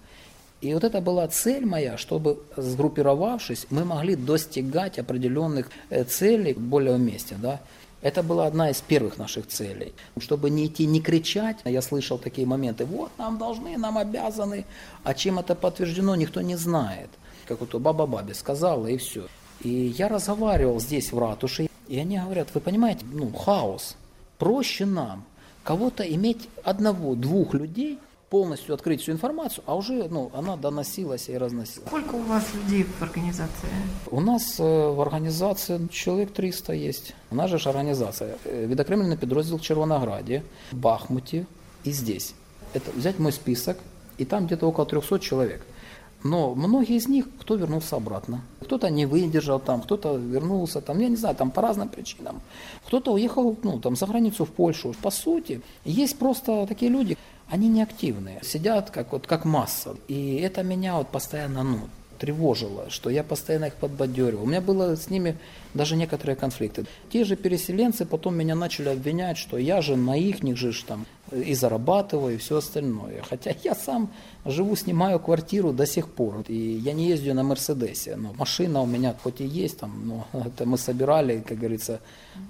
И 0.62 0.72
вот 0.74 0.84
это 0.84 1.00
была 1.00 1.26
цель 1.26 1.66
моя, 1.66 1.98
чтобы, 1.98 2.38
сгруппировавшись, 2.56 3.66
мы 3.70 3.84
могли 3.84 4.14
достигать 4.14 4.96
определенных 4.96 5.68
э, 5.90 6.04
целей 6.04 6.54
более 6.54 6.94
вместе. 6.94 7.34
Да? 7.34 7.60
Это 8.00 8.22
была 8.22 8.46
одна 8.46 8.70
из 8.70 8.80
первых 8.80 9.18
наших 9.18 9.48
целей. 9.48 9.92
Чтобы 10.20 10.50
не 10.50 10.66
идти, 10.66 10.86
не 10.86 11.00
кричать, 11.00 11.56
я 11.64 11.82
слышал 11.82 12.16
такие 12.16 12.46
моменты, 12.46 12.84
вот 12.84 13.10
нам 13.18 13.38
должны, 13.38 13.76
нам 13.76 13.98
обязаны, 13.98 14.64
а 15.02 15.14
чем 15.14 15.40
это 15.40 15.56
подтверждено, 15.56 16.14
никто 16.14 16.40
не 16.42 16.54
знает. 16.54 17.10
Как 17.48 17.58
вот 17.58 17.74
баба 17.74 18.06
бабе 18.06 18.32
сказала, 18.32 18.86
и 18.86 18.98
все. 18.98 19.26
И 19.62 19.68
я 19.98 20.06
разговаривал 20.06 20.78
здесь, 20.78 21.12
в 21.12 21.18
ратуше, 21.18 21.68
и 21.88 21.98
они 21.98 22.18
говорят, 22.18 22.48
вы 22.54 22.60
понимаете, 22.60 23.04
ну, 23.12 23.32
хаос. 23.32 23.96
Проще 24.38 24.86
нам 24.86 25.24
кого-то 25.64 26.04
иметь 26.04 26.48
одного, 26.62 27.16
двух 27.16 27.52
людей– 27.52 27.98
полностью 28.31 28.73
открыть 28.75 29.01
всю 29.01 29.11
информацию, 29.11 29.63
а 29.67 29.75
уже 29.75 30.07
ну, 30.09 30.31
она 30.33 30.57
доносилась 30.57 31.29
и 31.29 31.37
разносилась. 31.37 31.87
Сколько 31.87 32.15
у 32.15 32.23
вас 32.23 32.43
людей 32.53 32.83
в 32.83 33.01
организации? 33.01 33.69
У 34.11 34.19
нас 34.19 34.59
э, 34.59 34.63
в 34.63 34.99
организации 35.01 35.87
человек 35.91 36.33
300 36.33 36.73
есть. 36.73 37.13
У 37.31 37.35
нас 37.35 37.49
же 37.49 37.69
организация. 37.69 38.35
Э, 38.45 38.67
Відокремлений 38.67 39.17
підрозділ 39.17 39.57
в 39.57 39.61
Червонограді, 39.61 40.41
в 40.71 40.77
Бахмуте 40.77 41.45
и 41.85 41.91
здесь. 41.91 42.33
Это 42.73 42.91
взять 42.97 43.19
мой 43.19 43.31
список, 43.31 43.77
и 44.19 44.25
там 44.25 44.45
где-то 44.45 44.67
около 44.67 44.85
300 44.85 45.19
человек. 45.19 45.61
Но 46.23 46.55
многие 46.55 46.97
из 46.97 47.07
них, 47.07 47.25
кто 47.39 47.55
вернулся 47.55 47.95
обратно. 47.95 48.41
Кто-то 48.61 48.89
не 48.89 49.05
выдержал 49.05 49.59
там, 49.59 49.81
кто-то 49.81 50.15
вернулся 50.15 50.81
там, 50.81 50.99
я 50.99 51.09
не 51.09 51.15
знаю, 51.15 51.35
там 51.35 51.51
по 51.51 51.61
разным 51.61 51.89
причинам. 51.89 52.41
Кто-то 52.87 53.13
уехал 53.13 53.55
ну, 53.63 53.79
там, 53.79 53.95
за 53.95 54.07
границу 54.07 54.45
в 54.45 54.49
Польшу. 54.49 54.93
По 55.01 55.11
сути, 55.11 55.61
есть 55.85 56.17
просто 56.17 56.65
такие 56.67 56.91
люди, 56.91 57.17
они 57.52 57.68
не 57.68 57.82
активные, 57.82 58.40
сидят 58.42 58.90
как, 58.90 59.12
вот, 59.12 59.26
как 59.26 59.44
масса. 59.44 59.94
И 60.08 60.36
это 60.36 60.62
меня 60.62 60.96
вот 60.96 61.08
постоянно 61.08 61.62
ну, 61.62 61.80
тревожило, 62.18 62.88
что 62.88 63.10
я 63.10 63.22
постоянно 63.22 63.66
их 63.66 63.74
подбадеривал. 63.74 64.44
У 64.44 64.46
меня 64.46 64.62
было 64.62 64.96
с 64.96 65.10
ними 65.10 65.36
даже 65.74 65.96
некоторые 65.96 66.34
конфликты. 66.34 66.86
Те 67.12 67.24
же 67.24 67.36
переселенцы 67.36 68.06
потом 68.06 68.36
меня 68.36 68.54
начали 68.54 68.88
обвинять, 68.88 69.36
что 69.36 69.58
я 69.58 69.82
же 69.82 69.96
на 69.96 70.16
их 70.16 70.42
них 70.42 70.56
же 70.56 70.72
там 70.82 71.04
и 71.34 71.54
зарабатываю, 71.54 72.34
и 72.34 72.38
все 72.38 72.58
остальное. 72.58 73.22
Хотя 73.28 73.54
я 73.64 73.74
сам 73.74 74.10
живу, 74.44 74.76
снимаю 74.76 75.20
квартиру 75.20 75.72
до 75.72 75.86
сих 75.86 76.08
пор. 76.08 76.44
И 76.48 76.54
я 76.54 76.92
не 76.92 77.06
ездию 77.06 77.34
на 77.34 77.42
Мерседесе. 77.42 78.16
Но 78.16 78.32
машина 78.38 78.82
у 78.82 78.86
меня 78.86 79.14
хоть 79.22 79.40
и 79.40 79.44
есть, 79.44 79.78
там, 79.78 79.92
но 80.06 80.26
это 80.46 80.66
мы 80.66 80.78
собирали, 80.78 81.44
как 81.46 81.58
говорится, 81.58 82.00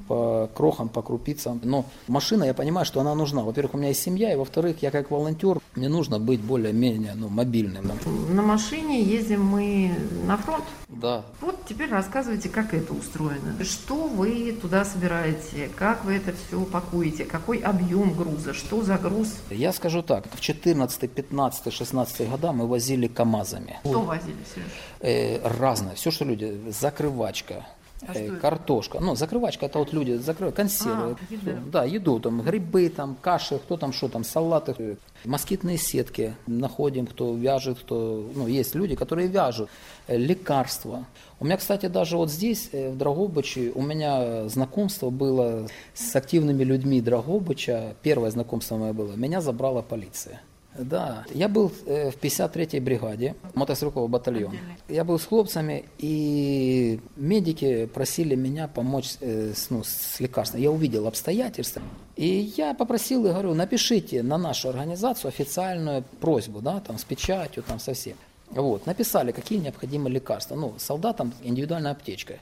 по 0.08 0.48
крохам, 0.54 0.88
по 0.88 1.02
крупицам. 1.02 1.60
Но 1.62 1.84
машина, 2.08 2.44
я 2.44 2.54
понимаю, 2.54 2.86
что 2.86 3.00
она 3.00 3.14
нужна. 3.14 3.42
Во-первых, 3.42 3.74
у 3.74 3.78
меня 3.78 3.88
есть 3.88 4.02
семья, 4.02 4.32
и 4.32 4.36
во-вторых, 4.36 4.82
я 4.82 4.90
как 4.90 5.10
волонтер, 5.10 5.58
мне 5.74 5.88
нужно 5.88 6.18
быть 6.18 6.40
более-менее 6.40 7.14
ну, 7.14 7.28
мобильным. 7.28 7.90
На 8.30 8.42
машине 8.42 9.02
ездим 9.02 9.44
мы 9.44 9.92
на 10.26 10.36
фронт. 10.36 10.64
Да. 10.88 11.24
Вот 11.40 11.56
теперь 11.68 11.90
рассказывайте, 11.90 12.48
как 12.48 12.74
это 12.74 12.92
устроено. 12.92 13.56
Что 13.64 14.06
вы 14.06 14.56
туда 14.60 14.84
собираете, 14.84 15.70
как 15.76 16.04
вы 16.04 16.14
это 16.14 16.32
все 16.32 16.62
пакуете, 16.64 17.24
какой 17.24 17.58
объем 17.58 18.14
груза, 18.14 18.54
что 18.54 18.71
за 18.80 18.96
груз? 18.96 19.28
Я 19.50 19.72
скажу 19.72 20.02
так, 20.02 20.24
в 20.34 20.40
14, 20.40 21.10
15, 21.10 21.72
16 21.72 22.30
года 22.30 22.52
мы 22.52 22.66
возили 22.66 23.08
КАМАЗами. 23.08 23.80
Что 23.84 24.00
возили, 24.00 24.36
Сереж? 24.54 24.68
Э, 25.00 25.48
разное, 25.58 25.94
все, 25.94 26.10
что 26.10 26.24
люди, 26.24 26.58
закрывачка, 26.70 27.66
А 28.06 28.14
э, 28.14 28.36
картошка. 28.36 28.98
Ну, 29.00 29.14
закрывачка, 29.14 29.66
это 29.66 29.78
вот 29.78 29.92
люди 29.92 30.16
закрывают, 30.16 30.56
консервы. 30.56 31.16
А, 31.18 31.32
еда. 31.32 31.58
Да, 31.66 31.84
еду, 31.84 32.18
там, 32.20 32.42
грибы, 32.42 32.88
там, 32.88 33.16
каши, 33.20 33.58
кто 33.58 33.76
там, 33.76 33.92
что 33.92 34.08
там, 34.08 34.24
салаты. 34.24 34.96
Москитные 35.24 35.78
сетки 35.78 36.34
находим, 36.46 37.06
кто 37.06 37.34
вяжет, 37.34 37.78
кто... 37.78 38.28
Ну, 38.34 38.48
есть 38.48 38.74
люди, 38.74 38.96
которые 38.96 39.28
вяжут. 39.28 39.70
Э, 40.08 40.16
Лекарства. 40.16 41.06
У 41.38 41.44
меня, 41.44 41.56
кстати, 41.56 41.86
даже 41.86 42.16
вот 42.16 42.30
здесь, 42.30 42.70
э, 42.72 42.90
в 42.90 42.96
Драгобыче, 42.96 43.72
у 43.74 43.82
меня 43.82 44.48
знакомство 44.48 45.10
было 45.10 45.68
с 45.94 46.16
активными 46.16 46.64
людьми 46.64 47.00
Драгобыча. 47.00 47.94
Первое 48.02 48.30
знакомство 48.30 48.76
мое 48.76 48.92
было. 48.92 49.12
Меня 49.14 49.40
забрала 49.40 49.82
полиция. 49.82 50.40
Да, 50.78 51.24
я 51.34 51.48
был 51.48 51.70
э, 51.84 52.10
в 52.10 52.16
53-й 52.16 52.80
бригаде, 52.80 53.34
мотострелкового 53.54 54.08
батальона. 54.08 54.54
Я 54.88 55.04
был 55.04 55.18
с 55.18 55.26
хлопцами, 55.26 55.84
и 55.98 56.98
медики 57.16 57.86
просили 57.86 58.34
меня 58.34 58.68
помочь 58.68 59.16
э, 59.20 59.52
с, 59.54 59.68
ну, 59.68 59.84
с 59.84 60.18
лекарством. 60.18 60.60
Я 60.60 60.70
увидел 60.70 61.06
обстоятельства, 61.06 61.82
и 62.16 62.52
я 62.56 62.72
попросил 62.72 63.26
и 63.26 63.28
говорю, 63.28 63.52
напишите 63.52 64.22
на 64.22 64.38
нашу 64.38 64.70
организацию 64.70 65.28
официальную 65.28 66.04
просьбу, 66.20 66.62
да, 66.62 66.80
там 66.80 66.98
с 66.98 67.04
печатью, 67.04 67.62
там 67.62 67.78
со 67.78 67.92
всем. 67.92 68.16
Вот, 68.50 68.86
написали, 68.86 69.32
какие 69.32 69.58
необходимы 69.58 70.08
лекарства. 70.08 70.54
Ну, 70.54 70.74
солдатам 70.78 71.34
индивидуальная 71.42 71.92
аптечка. 71.92 72.38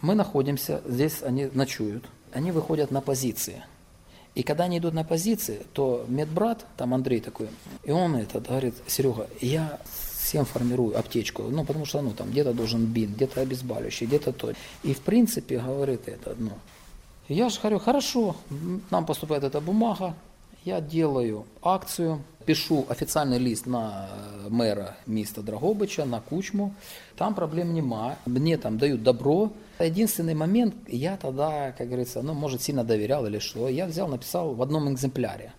Мы 0.00 0.14
находимся, 0.14 0.80
здесь 0.86 1.22
они 1.22 1.48
ночуют, 1.52 2.04
они 2.32 2.52
выходят 2.52 2.92
на 2.92 3.00
позиции. 3.00 3.64
И 4.34 4.42
когда 4.42 4.64
они 4.64 4.78
идут 4.78 4.94
на 4.94 5.04
позиции, 5.04 5.60
то 5.72 6.04
медбрат, 6.08 6.64
там 6.76 6.94
Андрей 6.94 7.20
такой, 7.20 7.48
и 7.84 7.90
он 7.90 8.16
этот 8.16 8.48
говорит, 8.48 8.74
Серега, 8.86 9.28
я 9.40 9.78
всем 10.22 10.44
формирую 10.44 10.98
аптечку, 10.98 11.42
ну, 11.42 11.64
потому 11.64 11.84
что, 11.84 12.00
ну, 12.00 12.12
там, 12.12 12.30
где-то 12.30 12.54
должен 12.54 12.86
бинт, 12.86 13.16
где-то 13.16 13.42
обезболивающий, 13.42 14.06
где-то 14.06 14.32
то. 14.32 14.52
И, 14.82 14.94
в 14.94 15.00
принципе, 15.00 15.58
говорит 15.58 16.08
это, 16.08 16.34
ну, 16.38 16.52
я 17.28 17.50
же 17.50 17.60
говорю, 17.60 17.78
хорошо, 17.78 18.36
нам 18.90 19.04
поступает 19.04 19.44
эта 19.44 19.60
бумага, 19.60 20.14
я 20.64 20.80
делаю 20.80 21.44
акцию, 21.62 22.22
пишу 22.42 22.86
официальный 22.88 23.38
лист 23.38 23.66
на 23.66 24.08
э, 24.10 24.48
мэра 24.50 24.96
міста 25.06 25.42
Драгобича, 25.42 26.04
на 26.04 26.20
Кучму. 26.20 26.74
Там 27.16 27.34
проблем 27.34 27.74
нема. 27.74 28.16
Мне 28.26 28.56
там 28.58 28.78
дают 28.78 29.02
добро. 29.02 29.50
Единственный 29.78 30.34
момент, 30.34 30.74
я 30.86 31.16
тогда, 31.16 31.72
как 31.72 31.88
говорится, 31.88 32.22
ну, 32.22 32.34
может, 32.34 32.62
сильно 32.62 32.84
доверял 32.84 33.26
или 33.26 33.38
что, 33.38 33.68
я 33.68 33.86
взял, 33.86 34.08
написал 34.08 34.54
в 34.54 34.62
одном 34.62 34.92
экземпляре. 34.92 35.52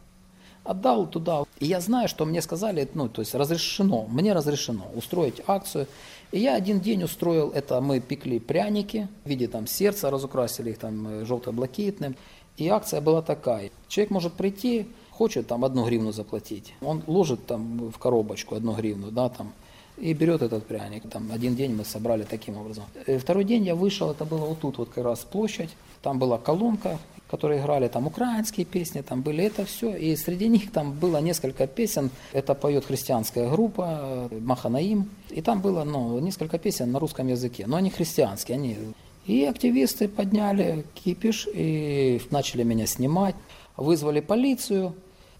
Отдал 0.64 1.08
туда. 1.08 1.44
И 1.60 1.66
я 1.66 1.82
знаю, 1.82 2.08
что 2.08 2.26
мне 2.26 2.42
сказали, 2.42 2.88
ну, 2.94 3.10
то 3.10 3.22
есть 3.22 3.36
разрешено, 3.36 4.06
мне 4.08 4.32
разрешено 4.34 4.86
устроить 4.96 5.42
акцию. 5.46 5.88
И 6.32 6.40
я 6.40 6.56
один 6.56 6.80
день 6.80 7.04
устроил 7.04 7.50
это, 7.50 7.82
мы 7.82 8.00
пекли 8.00 8.40
пряники 8.40 9.10
в 9.26 9.30
виде 9.30 9.48
там 9.48 9.68
сердца, 9.68 10.10
разукрасили 10.10 10.70
их 10.72 10.78
там 10.78 11.08
э, 11.08 11.26
желто-блакитным. 11.26 12.16
И 12.56 12.70
акция 12.70 13.02
была 13.02 13.22
такая. 13.22 13.72
Человек 13.88 14.12
может 14.12 14.34
прийти, 14.34 14.88
хочет 15.12 15.48
там 15.48 15.66
одну 15.66 15.86
гривну 15.86 16.12
заплатить. 16.12 16.74
Он 16.82 17.04
ложит 17.08 17.46
там 17.46 17.92
в 17.92 17.98
коробочку 17.98 18.56
одну 18.56 18.74
гривну, 18.74 19.12
да, 19.12 19.30
там, 19.30 19.54
и 19.98 20.14
берет 20.14 20.42
этот 20.42 20.66
пряник. 20.66 21.10
Там 21.10 21.32
один 21.32 21.56
день 21.56 21.76
мы 21.76 21.86
собрали 21.86 22.24
таким 22.24 22.58
образом. 22.58 22.84
Э, 23.06 23.18
Второй 23.18 23.44
день 23.44 23.64
я 23.66 23.76
вышел, 23.76 24.12
это 24.12 24.26
было 24.26 24.46
вот 24.46 24.60
тут 24.60 24.78
вот 24.78 24.90
как 24.90 25.04
раз 25.04 25.20
площадь. 25.20 25.70
Там 26.02 26.20
была 26.20 26.38
колонка, 26.38 27.00
которые 27.30 27.62
играли 27.62 27.88
там 27.88 28.08
украинские 28.08 28.66
песни, 28.66 29.02
там 29.02 29.22
были 29.22 29.44
это 29.44 29.66
все. 29.66 29.96
И 29.96 30.16
среди 30.16 30.48
них 30.48 30.72
там 30.72 30.94
было 30.94 31.18
несколько 31.18 31.68
песен. 31.68 32.10
Это 32.32 32.54
поет 32.54 32.86
христианская 32.86 33.50
группа 33.50 34.28
э, 34.32 34.40
Маханаим. 34.40 35.10
И 35.30 35.42
там 35.42 35.62
было 35.62 35.84
ну, 35.84 36.20
несколько 36.20 36.58
песен 36.58 36.92
на 36.92 37.00
русском 37.00 37.28
языке. 37.28 37.66
Но 37.68 37.78
они 37.78 37.90
христианские. 37.90 38.56
Они... 38.58 38.78
И 39.26 39.46
активисты 39.46 40.10
подняли 40.10 40.86
кипиш 40.94 41.48
и 41.54 42.22
начали 42.30 42.64
меня 42.64 42.86
снимать. 42.86 43.36
Вызвали 43.78 44.20
полицию. 44.20 44.94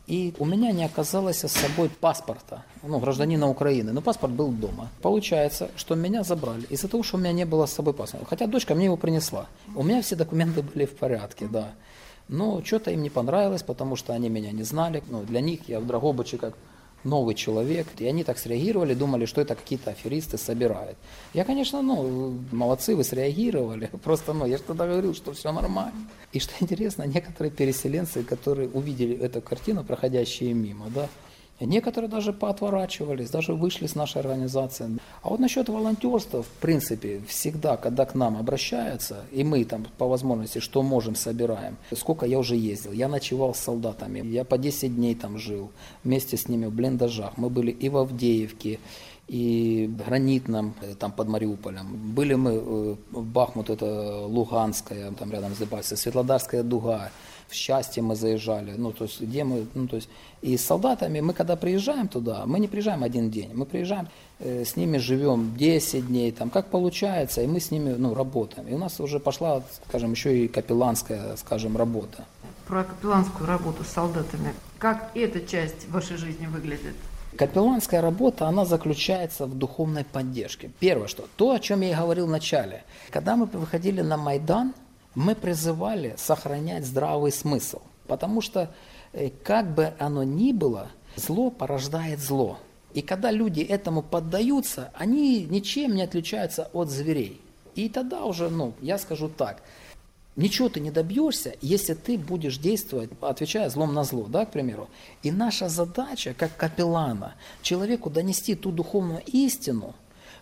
И 0.06 0.34
у 0.38 0.46
меня 0.46 0.74
не 0.74 0.84
оказалось 0.84 1.46
с 1.46 1.52
собой 1.52 1.90
паспорта, 1.90 2.66
ну, 2.82 3.00
гражданина 3.00 3.50
Украины, 3.50 3.94
но 3.94 4.02
паспорт 4.02 4.34
был 4.34 4.50
дома. 4.52 4.90
Получается, 5.02 5.72
что 5.78 5.96
меня 5.96 6.24
забрали 6.24 6.66
из-за 6.66 6.90
того, 6.90 7.04
что 7.04 7.16
у 7.16 7.20
меня 7.22 7.32
не 7.32 7.46
было 7.46 7.66
с 7.68 7.74
собой 7.74 7.94
паспорта. 7.94 8.26
Хотя 8.30 8.48
дочка 8.48 8.76
мне 8.76 8.86
его 8.86 8.98
принесла. 8.98 9.48
У 9.76 9.82
меня 9.82 10.02
все 10.02 10.18
документы 10.18 10.62
были 10.62 10.86
в 10.86 10.96
порядке, 10.96 11.48
да. 11.50 11.72
Но 12.28 12.62
что-то 12.64 12.92
им 12.92 13.02
не 13.02 13.10
понравилось, 13.10 13.64
потому 13.64 13.96
что 13.96 14.14
они 14.14 14.28
меня 14.30 14.52
не 14.52 14.64
знали. 14.64 15.02
Ну, 15.10 15.24
для 15.24 15.40
них 15.40 15.70
я 15.70 15.80
в 15.80 15.88
Драгобыче 15.88 16.38
как 16.38 16.56
новый 17.04 17.36
человек. 17.36 17.88
И 18.00 18.06
они 18.06 18.24
так 18.24 18.38
среагировали, 18.38 18.94
думали, 18.94 19.26
что 19.26 19.42
это 19.42 19.56
какие-то 19.56 19.92
аферисты 19.92 20.38
собирают. 20.38 20.98
Я, 21.34 21.44
конечно, 21.46 21.82
ну, 21.82 22.38
молодцы, 22.52 22.96
вы 22.96 23.04
среагировали. 23.04 23.90
Просто, 24.04 24.34
ну, 24.34 24.46
я 24.46 24.58
же 24.58 24.64
тогда 24.64 24.88
говорил, 24.88 25.14
что 25.14 25.34
все 25.34 25.52
нормально. 25.52 26.10
И 26.32 26.40
что 26.40 26.54
интересно, 26.60 27.04
некоторые 27.04 27.52
переселенцы, 27.52 28.24
которые 28.24 28.70
увидели 28.70 29.16
эту 29.18 29.42
картину, 29.42 29.84
проходящие 29.84 30.54
мимо, 30.54 30.88
да, 30.90 31.10
Некоторые 31.66 32.10
даже 32.10 32.34
поотворачивались, 32.34 33.30
даже 33.30 33.54
вышли 33.54 33.88
с 33.88 33.96
нашей 33.96 34.22
организации. 34.22 34.98
А 35.22 35.30
вот 35.30 35.40
насчет 35.40 35.70
волонтерства, 35.70 36.44
в 36.44 36.48
принципе, 36.48 37.22
всегда, 37.28 37.78
когда 37.78 38.06
к 38.06 38.16
нам 38.16 38.38
обращаются, 38.38 39.26
и 39.32 39.44
мы 39.44 39.64
там 39.66 39.88
по 39.98 40.08
возможности, 40.08 40.60
что 40.60 40.84
можем, 40.84 41.16
собираем. 41.16 41.78
Сколько 41.96 42.26
я 42.26 42.40
уже 42.40 42.56
ездил, 42.56 42.92
я 42.92 43.08
ночевал 43.08 43.54
с 43.54 43.60
солдатами, 43.60 44.26
я 44.28 44.44
по 44.44 44.58
10 44.58 44.96
дней 44.96 45.16
там 45.16 45.38
жил, 45.38 45.72
вместе 46.04 46.38
с 46.38 46.48
ними 46.48 46.66
в 46.66 46.74
блиндажах. 46.74 47.38
Мы 47.38 47.50
были 47.50 47.72
и 47.72 47.90
в 47.90 47.98
Авдеевке, 47.98 48.80
и 49.28 49.90
Гранитном, 50.06 50.76
э, 50.82 50.96
там 50.96 51.12
под 51.12 51.28
Мариуполем. 51.28 52.14
Были 52.14 52.36
мы 52.36 52.52
э, 52.52 52.96
в 53.12 53.26
Бахмут, 53.26 53.70
это 53.70 54.26
Луганская, 54.26 55.12
там 55.12 55.32
рядом 55.32 55.56
с 55.56 55.58
Дебальцем, 55.58 55.98
Светлодарская 55.98 56.64
дуга, 56.64 57.10
в 57.48 57.54
Счастье 57.54 58.04
мы 58.04 58.16
заезжали, 58.16 58.74
ну, 58.78 58.92
то 58.92 59.06
есть, 59.06 59.22
где 59.22 59.44
мы, 59.44 59.66
ну, 59.74 59.88
то 59.88 59.98
есть, 59.98 60.10
и 60.42 60.58
с 60.58 60.66
солдатами, 60.66 61.22
мы 61.22 61.34
когда 61.34 61.56
приезжаем 61.56 62.08
туда, 62.08 62.44
мы 62.46 62.60
не 62.60 62.68
приезжаем 62.68 63.04
один 63.04 63.30
день, 63.30 63.52
мы 63.54 63.66
приезжаем, 63.66 64.08
э, 64.40 64.66
с 64.66 64.76
ними 64.76 64.98
живем 64.98 65.56
10 65.56 66.08
дней, 66.08 66.32
там, 66.32 66.50
как 66.50 66.68
получается, 66.68 67.42
и 67.42 67.48
мы 67.48 67.60
с 67.60 67.72
ними, 67.72 67.96
ну, 67.98 68.14
работаем. 68.14 68.68
И 68.68 68.74
у 68.74 68.78
нас 68.78 69.00
уже 69.00 69.20
пошла, 69.20 69.64
скажем, 69.88 70.12
еще 70.12 70.46
и 70.46 70.48
капелланская, 70.48 71.36
скажем, 71.38 71.78
работа. 71.78 72.26
Про 72.68 72.84
капелланскую 72.84 73.48
работу 73.48 73.84
с 73.84 73.88
солдатами. 73.88 74.54
Как 74.80 75.12
эта 75.16 75.42
часть 75.42 75.88
вашей 75.90 76.18
жизни 76.18 76.46
выглядит? 76.46 76.96
Капелланская 77.38 78.02
работа, 78.02 78.48
она 78.48 78.64
заключается 78.64 79.48
в 79.48 79.58
духовной 79.58 80.06
поддержке. 80.06 80.70
Первое, 80.80 81.08
что 81.08 81.28
то, 81.36 81.52
о 81.52 81.60
чем 81.60 81.82
я 81.82 81.92
и 81.92 81.96
говорил 81.96 82.28
в 82.28 82.30
начале. 82.30 82.84
Когда 83.10 83.36
мы 83.36 83.46
выходили 83.46 84.02
на 84.02 84.18
Майдан, 84.18 84.74
мы 85.16 85.36
призывали 85.36 86.16
сохранять 86.18 86.86
здравый 86.86 87.32
смысл. 87.32 87.82
Потому 88.08 88.42
что, 88.42 88.74
э, 89.14 89.30
как 89.44 89.74
бы 89.74 89.94
оно 90.00 90.24
ни 90.24 90.52
было, 90.52 90.88
зло 91.16 91.50
порождает 91.50 92.20
зло. 92.20 92.60
И 92.94 93.02
когда 93.02 93.32
люди 93.32 93.62
этому 93.62 94.02
поддаются, 94.02 94.92
они 94.94 95.46
ничем 95.46 95.96
не 95.96 96.04
отличаются 96.04 96.70
от 96.74 96.90
зверей. 96.90 97.42
И 97.76 97.90
тогда 97.90 98.24
уже, 98.26 98.50
ну, 98.50 98.74
я 98.82 98.98
скажу 98.98 99.30
так, 99.30 99.64
Ничего 100.36 100.68
ты 100.68 100.80
не 100.80 100.90
добьешься, 100.90 101.56
если 101.62 101.94
ты 101.94 102.18
будешь 102.18 102.58
действовать, 102.58 103.12
отвечая 103.22 103.70
злом 103.70 103.94
на 103.94 104.04
зло, 104.04 104.26
да, 104.28 104.46
к 104.48 104.52
примеру. 104.52 104.90
И 105.22 105.32
наша 105.32 105.70
задача, 105.70 106.34
как 106.36 106.58
капеллана, 106.58 107.36
человеку 107.62 108.10
донести 108.10 108.56
ту 108.56 108.72
духовную 108.72 109.22
истину, 109.28 109.94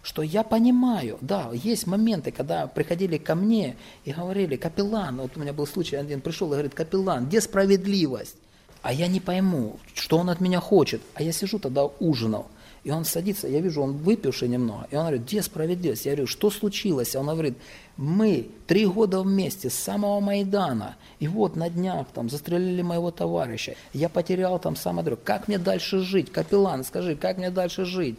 что 0.04 0.22
я 0.22 0.44
понимаю, 0.44 1.18
да, 1.22 1.50
есть 1.54 1.88
моменты, 1.88 2.32
когда 2.32 2.68
приходили 2.68 3.18
ко 3.18 3.36
мне 3.36 3.76
и 4.04 4.12
говорили, 4.12 4.56
капеллан, 4.56 5.18
вот 5.18 5.38
у 5.38 5.40
меня 5.40 5.54
был 5.54 5.68
случай, 5.68 5.96
один 5.96 6.22
пришел 6.22 6.48
и 6.48 6.52
говорит, 6.52 6.74
капеллан, 6.74 7.28
где 7.28 7.42
справедливость? 7.42 8.36
А 8.82 8.92
я 8.92 9.08
не 9.08 9.20
пойму, 9.20 9.80
что 9.94 10.18
он 10.18 10.30
от 10.30 10.42
меня 10.42 10.60
хочет. 10.60 11.02
А 11.14 11.22
я 11.22 11.32
сижу 11.32 11.60
тогда 11.60 11.86
ужинал. 12.00 12.48
И 12.84 12.90
он 12.90 13.06
садится, 13.06 13.48
я 13.48 13.60
вижу, 13.60 13.84
он 13.84 13.98
выпивший 13.98 14.48
немного. 14.48 14.88
И 14.90 14.96
он 14.96 15.02
говорит, 15.02 15.22
где 15.22 15.44
справедливость? 15.44 16.06
Я 16.06 16.14
говорю, 16.14 16.26
что 16.26 16.50
случилось? 16.50 17.16
Он 17.16 17.28
говорит, 17.28 17.56
мы 17.96 18.50
три 18.66 18.88
года 18.88 19.22
вместе 19.22 19.70
с 19.70 19.76
самого 19.76 20.20
Майдана. 20.20 20.96
И 21.20 21.28
вот 21.28 21.56
на 21.56 21.70
днях 21.70 22.08
там 22.12 22.28
застрелили 22.28 22.82
моего 22.82 23.12
товарища. 23.12 23.76
Я 23.94 24.10
потерял 24.10 24.58
там 24.58 24.76
самое 24.76 25.04
дорогое. 25.04 25.26
Как 25.26 25.48
мне 25.48 25.60
дальше 25.60 26.00
жить? 26.00 26.32
Капеллан, 26.32 26.84
скажи, 26.84 27.16
как 27.16 27.38
мне 27.38 27.52
дальше 27.52 27.86
жить? 27.86 28.18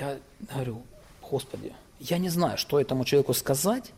Я 0.00 0.18
говорю, 0.52 0.82
Господи, 1.22 1.72
я 2.00 2.18
не 2.18 2.28
знаю, 2.28 2.58
что 2.58 2.80
этому 2.80 3.04
человеку 3.04 3.34
сказать. 3.34 3.92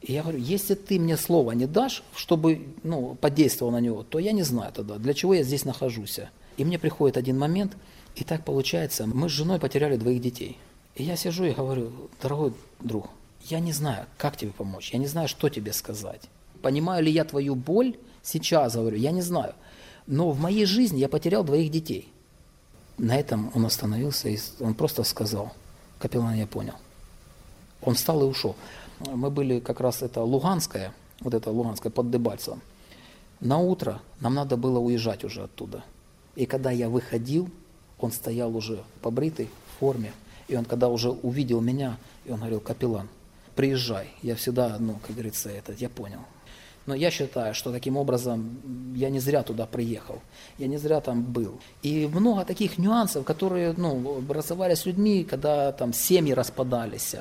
И 0.00 0.12
я 0.12 0.22
говорю, 0.22 0.38
если 0.38 0.74
ты 0.74 0.98
мне 0.98 1.16
слово 1.16 1.52
не 1.52 1.66
дашь, 1.66 2.02
чтобы 2.14 2.66
ну, 2.82 3.16
подействовал 3.20 3.72
на 3.72 3.80
него, 3.80 4.02
то 4.02 4.18
я 4.18 4.32
не 4.32 4.42
знаю 4.42 4.72
тогда, 4.72 4.98
для 4.98 5.14
чего 5.14 5.34
я 5.34 5.42
здесь 5.42 5.64
нахожусь. 5.64 6.20
И 6.56 6.64
мне 6.64 6.78
приходит 6.78 7.16
один 7.16 7.38
момент– 7.38 7.76
и 8.14 8.22
так 8.22 8.44
получается, 8.44 9.06
мы 9.06 9.28
с 9.28 9.32
женой 9.32 9.58
потеряли 9.58 9.96
двоих 9.96 10.20
детей. 10.20 10.56
И 10.94 11.02
я 11.02 11.16
сижу 11.16 11.44
и 11.44 11.52
говорю, 11.52 11.92
дорогой 12.22 12.52
друг, 12.80 13.10
я 13.46 13.58
не 13.58 13.72
знаю, 13.72 14.06
как 14.16 14.36
тебе 14.36 14.52
помочь, 14.52 14.90
я 14.92 14.98
не 14.98 15.06
знаю, 15.06 15.26
что 15.26 15.48
тебе 15.48 15.72
сказать. 15.72 16.22
Понимаю 16.62 17.02
ли 17.04 17.10
я 17.10 17.24
твою 17.24 17.56
боль 17.56 17.96
сейчас, 18.22 18.74
говорю, 18.74 18.96
я 18.96 19.10
не 19.10 19.22
знаю. 19.22 19.54
Но 20.06 20.30
в 20.30 20.38
моей 20.38 20.64
жизни 20.64 20.98
я 20.98 21.08
потерял 21.08 21.42
двоих 21.42 21.70
детей. 21.70 22.08
На 22.98 23.16
этом 23.16 23.50
он 23.54 23.66
остановился, 23.66 24.28
и 24.28 24.38
он 24.60 24.74
просто 24.74 25.02
сказал, 25.02 25.52
капеллан, 25.98 26.34
я 26.34 26.46
понял. 26.46 26.74
Он 27.82 27.94
встал 27.94 28.22
и 28.22 28.24
ушел. 28.24 28.54
Мы 29.00 29.30
были 29.30 29.60
как 29.60 29.80
раз, 29.80 30.02
это 30.02 30.22
Луганская, 30.22 30.92
вот 31.20 31.34
это 31.34 31.50
Луганская 31.50 31.90
под 31.90 32.10
Дебальцевым. 32.10 32.60
На 33.40 33.58
утро 33.58 34.00
нам 34.20 34.34
надо 34.34 34.56
было 34.56 34.78
уезжать 34.78 35.24
уже 35.24 35.42
оттуда. 35.42 35.84
И 36.36 36.46
когда 36.46 36.70
я 36.70 36.88
выходил, 36.88 37.50
он 37.98 38.12
стоял 38.12 38.56
уже 38.56 38.82
побритый, 39.02 39.48
в 39.74 39.80
форме. 39.80 40.12
И 40.48 40.56
он, 40.56 40.64
когда 40.64 40.88
уже 40.88 41.10
увидел 41.10 41.60
меня, 41.60 41.98
и 42.24 42.30
он 42.30 42.38
говорил, 42.38 42.60
капеллан, 42.60 43.08
приезжай. 43.54 44.10
Я 44.22 44.36
всегда, 44.36 44.76
ну, 44.78 44.98
как 45.06 45.12
говорится, 45.12 45.50
это, 45.50 45.72
я 45.72 45.88
понял. 45.88 46.20
Но 46.86 46.94
я 46.94 47.10
считаю, 47.10 47.54
что 47.54 47.72
таким 47.72 47.96
образом 47.96 48.60
я 48.94 49.08
не 49.08 49.18
зря 49.18 49.42
туда 49.42 49.66
приехал, 49.66 50.20
я 50.58 50.66
не 50.66 50.76
зря 50.76 51.00
там 51.00 51.22
был. 51.22 51.58
И 51.82 52.06
много 52.06 52.44
таких 52.44 52.76
нюансов, 52.76 53.24
которые 53.24 53.74
ну, 53.76 54.18
образовались 54.18 54.84
людьми, 54.84 55.24
когда 55.24 55.72
там 55.72 55.94
семьи 55.94 56.32
распадались, 56.32 57.16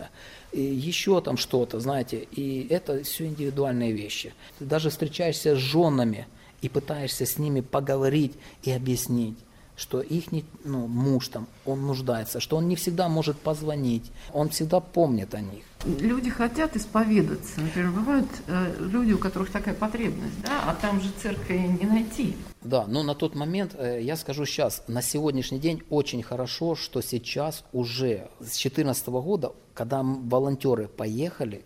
и 0.52 0.62
еще 0.62 1.22
там 1.22 1.38
что-то, 1.38 1.80
знаете, 1.80 2.28
и 2.32 2.68
это 2.70 3.04
все 3.04 3.26
индивидуальные 3.26 3.94
вещи. 3.94 4.34
Ты 4.60 4.66
даже 4.66 4.90
встречаешься 4.90 5.56
с 5.56 5.60
женами 5.60 6.28
и 6.62 6.68
пытаешься 6.68 7.26
с 7.26 7.38
ними 7.38 7.62
поговорить 7.62 8.34
и 8.64 8.72
объяснить 8.72 9.38
что 9.84 10.00
их 10.00 10.26
ну, 10.64 10.88
муж 10.88 11.28
там, 11.28 11.46
он 11.66 11.86
нуждается, 11.86 12.40
что 12.40 12.56
он 12.56 12.70
не 12.70 12.76
всегда 12.78 13.10
может 13.10 13.38
позвонить, 13.38 14.12
он 14.32 14.48
всегда 14.50 14.80
помнит 14.80 15.36
о 15.36 15.42
них. 15.42 15.64
Люди 15.86 16.30
хотят 16.30 16.78
исповедаться. 16.78 17.60
Например, 17.60 17.92
бывают 17.92 18.30
э, 18.48 18.76
люди, 18.80 19.12
у 19.12 19.18
которых 19.18 19.52
такая 19.52 19.76
потребность, 19.76 20.42
да, 20.42 20.64
а 20.70 20.76
там 20.76 21.02
же 21.02 21.10
церкви 21.22 21.58
не 21.58 21.86
найти. 21.86 22.38
Да, 22.62 22.86
но 22.88 23.04
на 23.04 23.14
тот 23.14 23.36
момент, 23.36 23.76
э, 23.78 24.00
я 24.02 24.16
скажу 24.16 24.46
сейчас, 24.46 24.84
на 24.88 25.02
сегодняшний 25.02 25.60
день 25.60 25.84
очень 25.90 26.24
хорошо, 26.24 26.76
что 26.76 27.02
сейчас 27.02 27.66
уже 27.74 28.30
с 28.40 28.56
2014 28.56 29.08
года, 29.08 29.52
когда 29.74 30.02
волонтеры 30.02 30.88
поехали, 30.88 31.66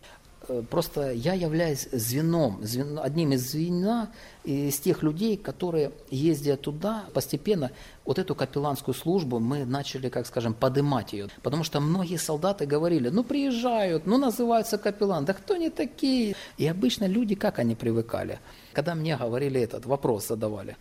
просто 0.69 1.11
я 1.11 1.33
являюсь 1.33 1.87
звеном, 1.91 2.59
звен, 2.63 2.99
одним 3.01 3.33
из 3.33 3.51
звена 3.51 4.09
из 4.43 4.79
тех 4.79 5.03
людей, 5.03 5.37
которые, 5.37 5.91
ездя 6.09 6.55
туда, 6.55 7.05
постепенно 7.13 7.71
вот 8.05 8.19
эту 8.19 8.35
капелланскую 8.35 8.95
службу 8.95 9.39
мы 9.39 9.65
начали, 9.65 10.09
как 10.09 10.25
скажем, 10.25 10.53
подымать 10.53 11.13
ее. 11.13 11.27
Потому 11.43 11.63
что 11.63 11.79
многие 11.79 12.17
солдаты 12.17 12.65
говорили, 12.65 13.09
ну 13.09 13.23
приезжают, 13.23 14.05
ну 14.05 14.17
называются 14.17 14.77
капеллан, 14.77 15.25
да 15.25 15.33
кто 15.33 15.55
они 15.55 15.69
такие? 15.69 16.35
И 16.57 16.67
обычно 16.67 17.05
люди, 17.05 17.35
как 17.35 17.59
они 17.59 17.75
привыкали? 17.75 18.39
Когда 18.73 18.95
мне 18.95 19.17
говорили 19.17 19.59
этот 19.59 19.85
вопрос, 19.85 20.27
задавали, 20.27 20.77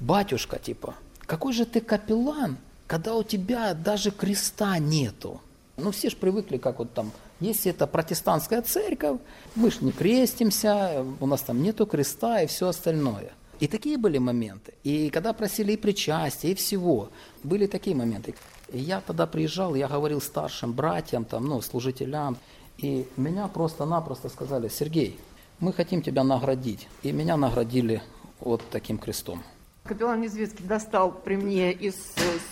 батюшка, 0.00 0.58
типа, 0.58 0.94
какой 1.26 1.52
же 1.52 1.64
ты 1.64 1.80
капеллан, 1.80 2.56
когда 2.86 3.14
у 3.14 3.22
тебя 3.22 3.74
даже 3.74 4.10
креста 4.10 4.78
нету? 4.78 5.40
Ну 5.76 5.92
все 5.92 6.10
же 6.10 6.16
привыкли, 6.16 6.56
как 6.56 6.80
вот 6.80 6.92
там 6.92 7.12
если 7.40 7.70
это 7.70 7.86
протестантская 7.86 8.62
церковь, 8.62 9.20
мы 9.54 9.70
же 9.70 9.78
не 9.82 9.92
крестимся, 9.92 11.04
у 11.20 11.26
нас 11.26 11.42
там 11.42 11.62
нету 11.62 11.86
креста 11.86 12.42
и 12.42 12.46
все 12.46 12.68
остальное. 12.68 13.32
И 13.60 13.66
такие 13.66 13.98
были 13.98 14.18
моменты. 14.18 14.74
И 14.84 15.10
когда 15.10 15.32
просили 15.32 15.72
и 15.72 15.76
причастия, 15.76 16.52
и 16.52 16.54
всего, 16.54 17.10
были 17.42 17.66
такие 17.66 17.96
моменты. 17.96 18.34
И 18.72 18.78
я 18.78 19.00
тогда 19.00 19.26
приезжал, 19.26 19.74
я 19.74 19.88
говорил 19.88 20.20
старшим 20.20 20.72
братьям, 20.72 21.24
там, 21.24 21.46
ну, 21.46 21.60
служителям, 21.60 22.36
и 22.78 23.06
меня 23.16 23.48
просто-напросто 23.48 24.28
сказали, 24.28 24.68
Сергей, 24.68 25.18
мы 25.58 25.72
хотим 25.72 26.02
тебя 26.02 26.22
наградить. 26.22 26.86
И 27.02 27.10
меня 27.10 27.36
наградили 27.36 28.02
вот 28.40 28.62
таким 28.70 28.98
крестом. 28.98 29.42
Капеллан 29.84 30.20
Незвецкий 30.20 30.64
достал 30.66 31.10
при 31.12 31.36
мне 31.36 31.72
из 31.72 31.94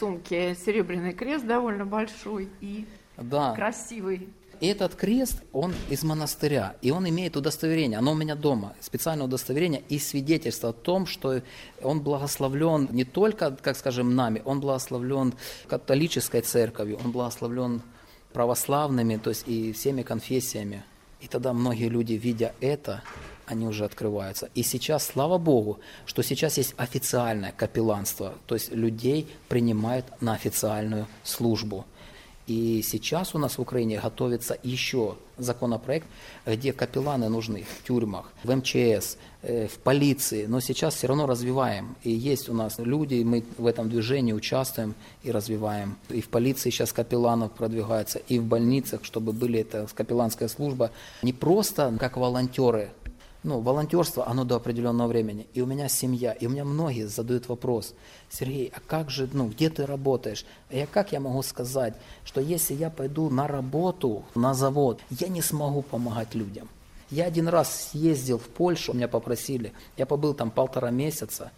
сумки 0.00 0.56
серебряный 0.64 1.12
крест 1.12 1.46
довольно 1.46 1.84
большой 1.84 2.48
и 2.60 2.86
да. 3.16 3.54
красивый. 3.54 4.28
Этот 4.60 4.94
крест, 4.94 5.42
он 5.52 5.74
из 5.90 6.02
монастыря, 6.02 6.76
и 6.80 6.90
он 6.90 7.08
имеет 7.08 7.36
удостоверение, 7.36 7.98
оно 7.98 8.12
у 8.12 8.14
меня 8.14 8.34
дома, 8.34 8.74
специальное 8.80 9.26
удостоверение 9.26 9.82
и 9.88 9.98
свидетельство 9.98 10.70
о 10.70 10.72
том, 10.72 11.06
что 11.06 11.42
он 11.82 12.00
благословлен 12.00 12.88
не 12.90 13.04
только, 13.04 13.50
как 13.50 13.76
скажем, 13.76 14.14
нами, 14.14 14.42
он 14.44 14.60
благословлен 14.60 15.34
католической 15.68 16.40
церковью, 16.40 16.98
он 17.04 17.12
благословлен 17.12 17.82
православными, 18.32 19.16
то 19.16 19.30
есть 19.30 19.46
и 19.46 19.72
всеми 19.72 20.02
конфессиями. 20.02 20.84
И 21.20 21.28
тогда 21.28 21.52
многие 21.52 21.88
люди, 21.88 22.12
видя 22.12 22.52
это, 22.60 23.02
они 23.46 23.66
уже 23.66 23.84
открываются. 23.84 24.50
И 24.54 24.62
сейчас, 24.62 25.06
слава 25.06 25.38
Богу, 25.38 25.80
что 26.04 26.22
сейчас 26.22 26.58
есть 26.58 26.74
официальное 26.76 27.52
капелланство, 27.52 28.34
то 28.46 28.54
есть 28.54 28.72
людей 28.72 29.28
принимают 29.48 30.06
на 30.20 30.34
официальную 30.34 31.06
службу– 31.24 31.84
и 32.46 32.80
сейчас 32.82 33.34
у 33.34 33.38
нас 33.38 33.58
в 33.58 33.60
Украине 33.60 34.00
готовится 34.00 34.56
еще 34.62 35.16
законопроект, 35.36 36.06
где 36.46 36.72
капелланы 36.72 37.28
нужны 37.28 37.64
в 37.64 37.86
тюрьмах, 37.86 38.32
в 38.44 38.54
МЧС, 38.54 39.16
э, 39.42 39.66
в 39.66 39.78
полиции, 39.78 40.46
но 40.46 40.60
сейчас 40.60 40.94
все 40.94 41.08
равно 41.08 41.26
развиваем. 41.26 41.96
И 42.04 42.10
есть 42.10 42.48
у 42.48 42.54
нас 42.54 42.78
люди, 42.78 43.22
мы 43.24 43.44
в 43.58 43.66
этом 43.66 43.90
движении 43.90 44.32
участвуем 44.32 44.94
и 45.24 45.32
развиваем. 45.32 45.96
И 46.08 46.20
в 46.20 46.28
полиции 46.28 46.70
сейчас 46.70 46.92
капелланов 46.92 47.50
продвигается, 47.52 48.20
и 48.28 48.38
в 48.38 48.44
больницах, 48.44 49.04
чтобы 49.04 49.32
были 49.32 49.60
это 49.60 49.88
капелланская 49.92 50.48
служба. 50.48 50.92
Не 51.22 51.32
просто 51.32 51.94
как 51.98 52.16
волонтеры 52.16 52.90
ну, 53.46 53.60
волонтерство, 53.60 54.28
оно 54.28 54.44
до 54.44 54.56
определенного 54.56 55.06
времени. 55.06 55.46
И 55.54 55.60
у 55.60 55.66
меня 55.66 55.88
семья, 55.88 56.32
и 56.32 56.46
у 56.46 56.50
меня 56.50 56.64
многие 56.64 57.06
задают 57.06 57.48
вопрос, 57.48 57.94
Сергей, 58.28 58.72
а 58.74 58.80
как 58.84 59.08
же, 59.08 59.28
ну, 59.32 59.48
где 59.48 59.70
ты 59.70 59.86
работаешь? 59.86 60.44
А 60.68 60.74
я 60.74 60.86
как 60.86 61.12
я 61.12 61.20
могу 61.20 61.42
сказать, 61.42 61.94
что 62.24 62.40
если 62.40 62.74
я 62.74 62.90
пойду 62.90 63.30
на 63.30 63.46
работу, 63.46 64.24
на 64.34 64.52
завод, 64.52 65.00
я 65.10 65.28
не 65.28 65.42
смогу 65.42 65.82
помогать 65.82 66.34
людям? 66.34 66.68
Я 67.08 67.26
один 67.26 67.46
раз 67.46 67.90
съездил 67.92 68.38
в 68.38 68.48
Польшу, 68.48 68.92
меня 68.92 69.06
попросили, 69.06 69.72
я 69.96 70.06
побыл 70.06 70.34
там 70.34 70.50
полтора 70.50 70.90
месяца, 70.90 71.52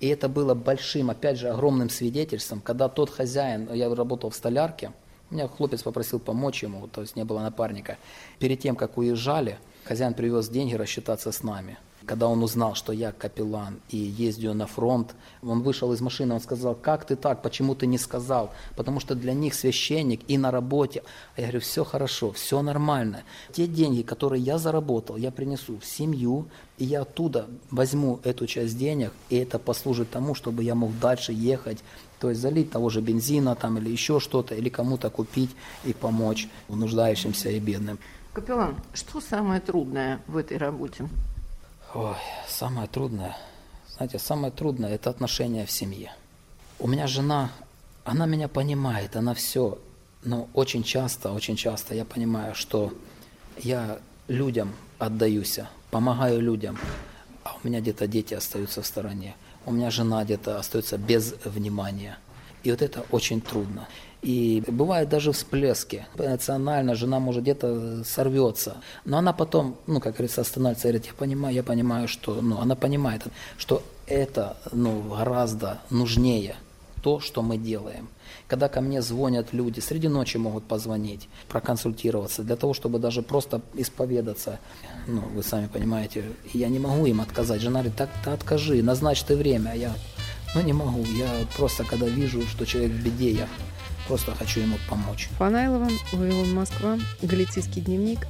и 0.00 0.08
это 0.08 0.30
было 0.30 0.54
большим, 0.54 1.10
опять 1.10 1.38
же, 1.38 1.50
огромным 1.50 1.90
свидетельством, 1.90 2.62
когда 2.62 2.88
тот 2.88 3.10
хозяин, 3.10 3.70
я 3.70 3.94
работал 3.94 4.30
в 4.30 4.34
столярке, 4.34 4.92
меня 5.30 5.46
хлопец 5.48 5.82
попросил 5.82 6.20
помочь 6.20 6.62
ему, 6.62 6.86
то 6.86 7.02
есть 7.02 7.16
не 7.16 7.24
было 7.24 7.40
напарника. 7.40 7.98
Перед 8.38 8.60
тем, 8.60 8.76
как 8.76 8.96
уезжали, 8.96 9.58
Хозяин 9.84 10.14
привез 10.14 10.48
деньги 10.48 10.74
рассчитаться 10.74 11.30
с 11.30 11.42
нами. 11.42 11.76
Когда 12.06 12.28
он 12.28 12.42
узнал, 12.42 12.74
что 12.74 12.92
я 12.92 13.12
капеллан 13.12 13.80
и 13.90 13.96
ездю 13.96 14.52
на 14.54 14.66
фронт, 14.66 15.14
он 15.42 15.62
вышел 15.62 15.92
из 15.92 16.00
машины, 16.00 16.34
он 16.34 16.40
сказал, 16.40 16.74
как 16.74 17.06
ты 17.06 17.16
так, 17.16 17.42
почему 17.42 17.74
ты 17.74 17.86
не 17.86 17.96
сказал? 17.96 18.50
Потому 18.76 19.00
что 19.00 19.14
для 19.14 19.32
них 19.32 19.54
священник 19.54 20.20
и 20.28 20.36
на 20.36 20.50
работе. 20.50 21.02
А 21.36 21.40
я 21.40 21.46
говорю, 21.46 21.60
все 21.60 21.84
хорошо, 21.84 22.32
все 22.32 22.60
нормально. 22.62 23.24
Те 23.52 23.66
деньги, 23.66 24.02
которые 24.02 24.42
я 24.42 24.58
заработал, 24.58 25.16
я 25.16 25.30
принесу 25.30 25.78
в 25.78 25.86
семью, 25.86 26.46
и 26.76 26.84
я 26.84 27.02
оттуда 27.02 27.46
возьму 27.70 28.20
эту 28.22 28.46
часть 28.46 28.78
денег, 28.78 29.12
и 29.30 29.36
это 29.36 29.58
послужит 29.58 30.10
тому, 30.10 30.34
чтобы 30.34 30.62
я 30.62 30.74
мог 30.74 30.98
дальше 30.98 31.32
ехать, 31.32 31.78
то 32.20 32.30
есть 32.30 32.40
залить 32.40 32.70
того 32.70 32.90
же 32.90 33.00
бензина 33.00 33.54
там 33.54 33.78
или 33.78 33.90
еще 33.90 34.20
что-то, 34.20 34.54
или 34.54 34.68
кому-то 34.68 35.08
купить 35.08 35.50
и 35.84 35.92
помочь 35.92 36.48
нуждающимся 36.68 37.50
и 37.50 37.60
бедным. 37.60 37.98
Капеллан, 38.34 38.74
что 38.92 39.20
самое 39.20 39.60
трудное 39.60 40.20
в 40.26 40.36
этой 40.36 40.56
работе? 40.56 41.08
Ой, 41.94 42.16
самое 42.48 42.88
трудное, 42.88 43.36
знаете, 43.94 44.18
самое 44.18 44.52
трудное– 44.52 44.92
это 44.96 45.08
отношения 45.08 45.64
в 45.64 45.70
семье. 45.70 46.12
У 46.80 46.88
меня 46.88 47.06
жена, 47.06 47.52
она 48.04 48.26
меня 48.26 48.48
понимает, 48.48 49.14
она 49.14 49.34
все, 49.34 49.78
но 50.24 50.48
очень 50.52 50.82
часто, 50.82 51.30
очень 51.30 51.54
часто 51.54 51.94
я 51.94 52.04
понимаю, 52.04 52.56
что 52.56 52.92
я 53.56 54.00
людям 54.26 54.74
отдаюсь, 54.98 55.60
помогаю 55.92 56.40
людям, 56.40 56.76
а 57.44 57.54
у 57.62 57.68
меня 57.68 57.80
где-то 57.80 58.08
дети 58.08 58.34
остаются 58.34 58.82
в 58.82 58.86
стороне, 58.86 59.36
у 59.64 59.70
меня 59.70 59.92
жена 59.92 60.24
где-то 60.24 60.58
остается 60.58 60.98
без 60.98 61.34
внимания. 61.44 62.18
И 62.64 62.70
вот 62.72 62.82
это 62.82 63.04
очень 63.12 63.40
трудно. 63.40 63.86
И 64.24 64.62
бывают 64.66 65.10
даже 65.10 65.32
всплески. 65.32 66.06
Эмоционально 66.18 66.94
жена 66.94 67.20
может 67.20 67.42
где-то 67.42 68.02
сорвется. 68.04 68.78
Но 69.04 69.18
она 69.18 69.34
потом, 69.34 69.76
ну, 69.86 70.00
как 70.00 70.14
говорится, 70.14 70.40
останавливается 70.40 70.88
и 70.88 70.92
говорит, 70.92 71.06
я 71.06 71.12
понимаю, 71.12 71.54
я 71.54 71.62
понимаю, 71.62 72.08
что, 72.08 72.40
ну, 72.40 72.58
она 72.58 72.74
понимает, 72.74 73.22
что 73.58 73.82
это, 74.06 74.56
ну, 74.72 75.02
гораздо 75.02 75.78
нужнее 75.90 76.56
то, 77.02 77.20
что 77.20 77.42
мы 77.42 77.58
делаем. 77.58 78.08
Когда 78.48 78.70
ко 78.70 78.80
мне 78.80 79.02
звонят 79.02 79.52
люди, 79.52 79.80
среди 79.80 80.08
ночи 80.08 80.38
могут 80.38 80.64
позвонить, 80.64 81.28
проконсультироваться, 81.50 82.42
для 82.42 82.56
того, 82.56 82.72
чтобы 82.72 82.98
даже 82.98 83.20
просто 83.20 83.60
исповедаться. 83.74 84.58
Ну, 85.06 85.20
вы 85.34 85.42
сами 85.42 85.66
понимаете, 85.66 86.24
я 86.54 86.68
не 86.68 86.78
могу 86.78 87.04
им 87.04 87.20
отказать. 87.20 87.60
Жена 87.60 87.80
говорит, 87.80 87.98
так 87.98 88.08
ты 88.24 88.30
откажи, 88.30 88.82
назначь 88.82 89.22
ты 89.22 89.36
время. 89.36 89.72
А 89.72 89.76
я, 89.76 89.92
ну 90.54 90.62
не 90.62 90.72
могу, 90.72 91.04
я 91.04 91.28
просто 91.58 91.84
когда 91.84 92.06
вижу, 92.06 92.40
что 92.46 92.64
человек 92.64 92.92
в 92.92 93.04
беде, 93.04 93.32
я 93.32 93.48
просто 94.06 94.34
хочу 94.34 94.60
ему 94.60 94.78
помочь. 94.88 95.28
Фанайлова, 95.38 95.88
Вавилон, 96.12 96.54
Москва, 96.54 96.98
Галицийский 97.22 97.82
дневник, 97.82 98.26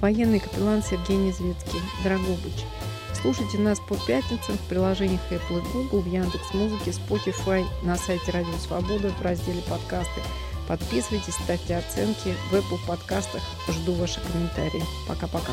военный 0.00 0.40
капеллан 0.40 0.82
Сергей 0.82 1.16
Незвецкий, 1.16 1.80
Драгобыч– 2.04 2.64
Слушайте 3.26 3.58
нас 3.58 3.80
по 3.80 3.96
пятницам 3.96 4.56
в 4.56 4.68
приложениях 4.68 5.20
Apple 5.30 5.58
и 5.58 5.72
Google, 5.72 6.00
в 6.00 6.06
Яндекс 6.06 6.54
Музыке, 6.54 6.90
Spotify, 6.92 7.64
на 7.82 7.96
сайте 7.96 8.30
Радио 8.30 8.56
Свобода 8.58 9.08
в 9.08 9.22
разделе 9.22 9.62
подкасты. 9.62 10.20
Подписывайтесь, 10.68 11.34
ставьте 11.34 11.76
оценки 11.76 12.34
в 12.50 12.54
Apple 12.54 12.78
подкастах. 12.86 13.42
Жду 13.68 13.94
ваши 13.94 14.20
комментарии. 14.20 14.84
Пока-пока. 15.08 15.52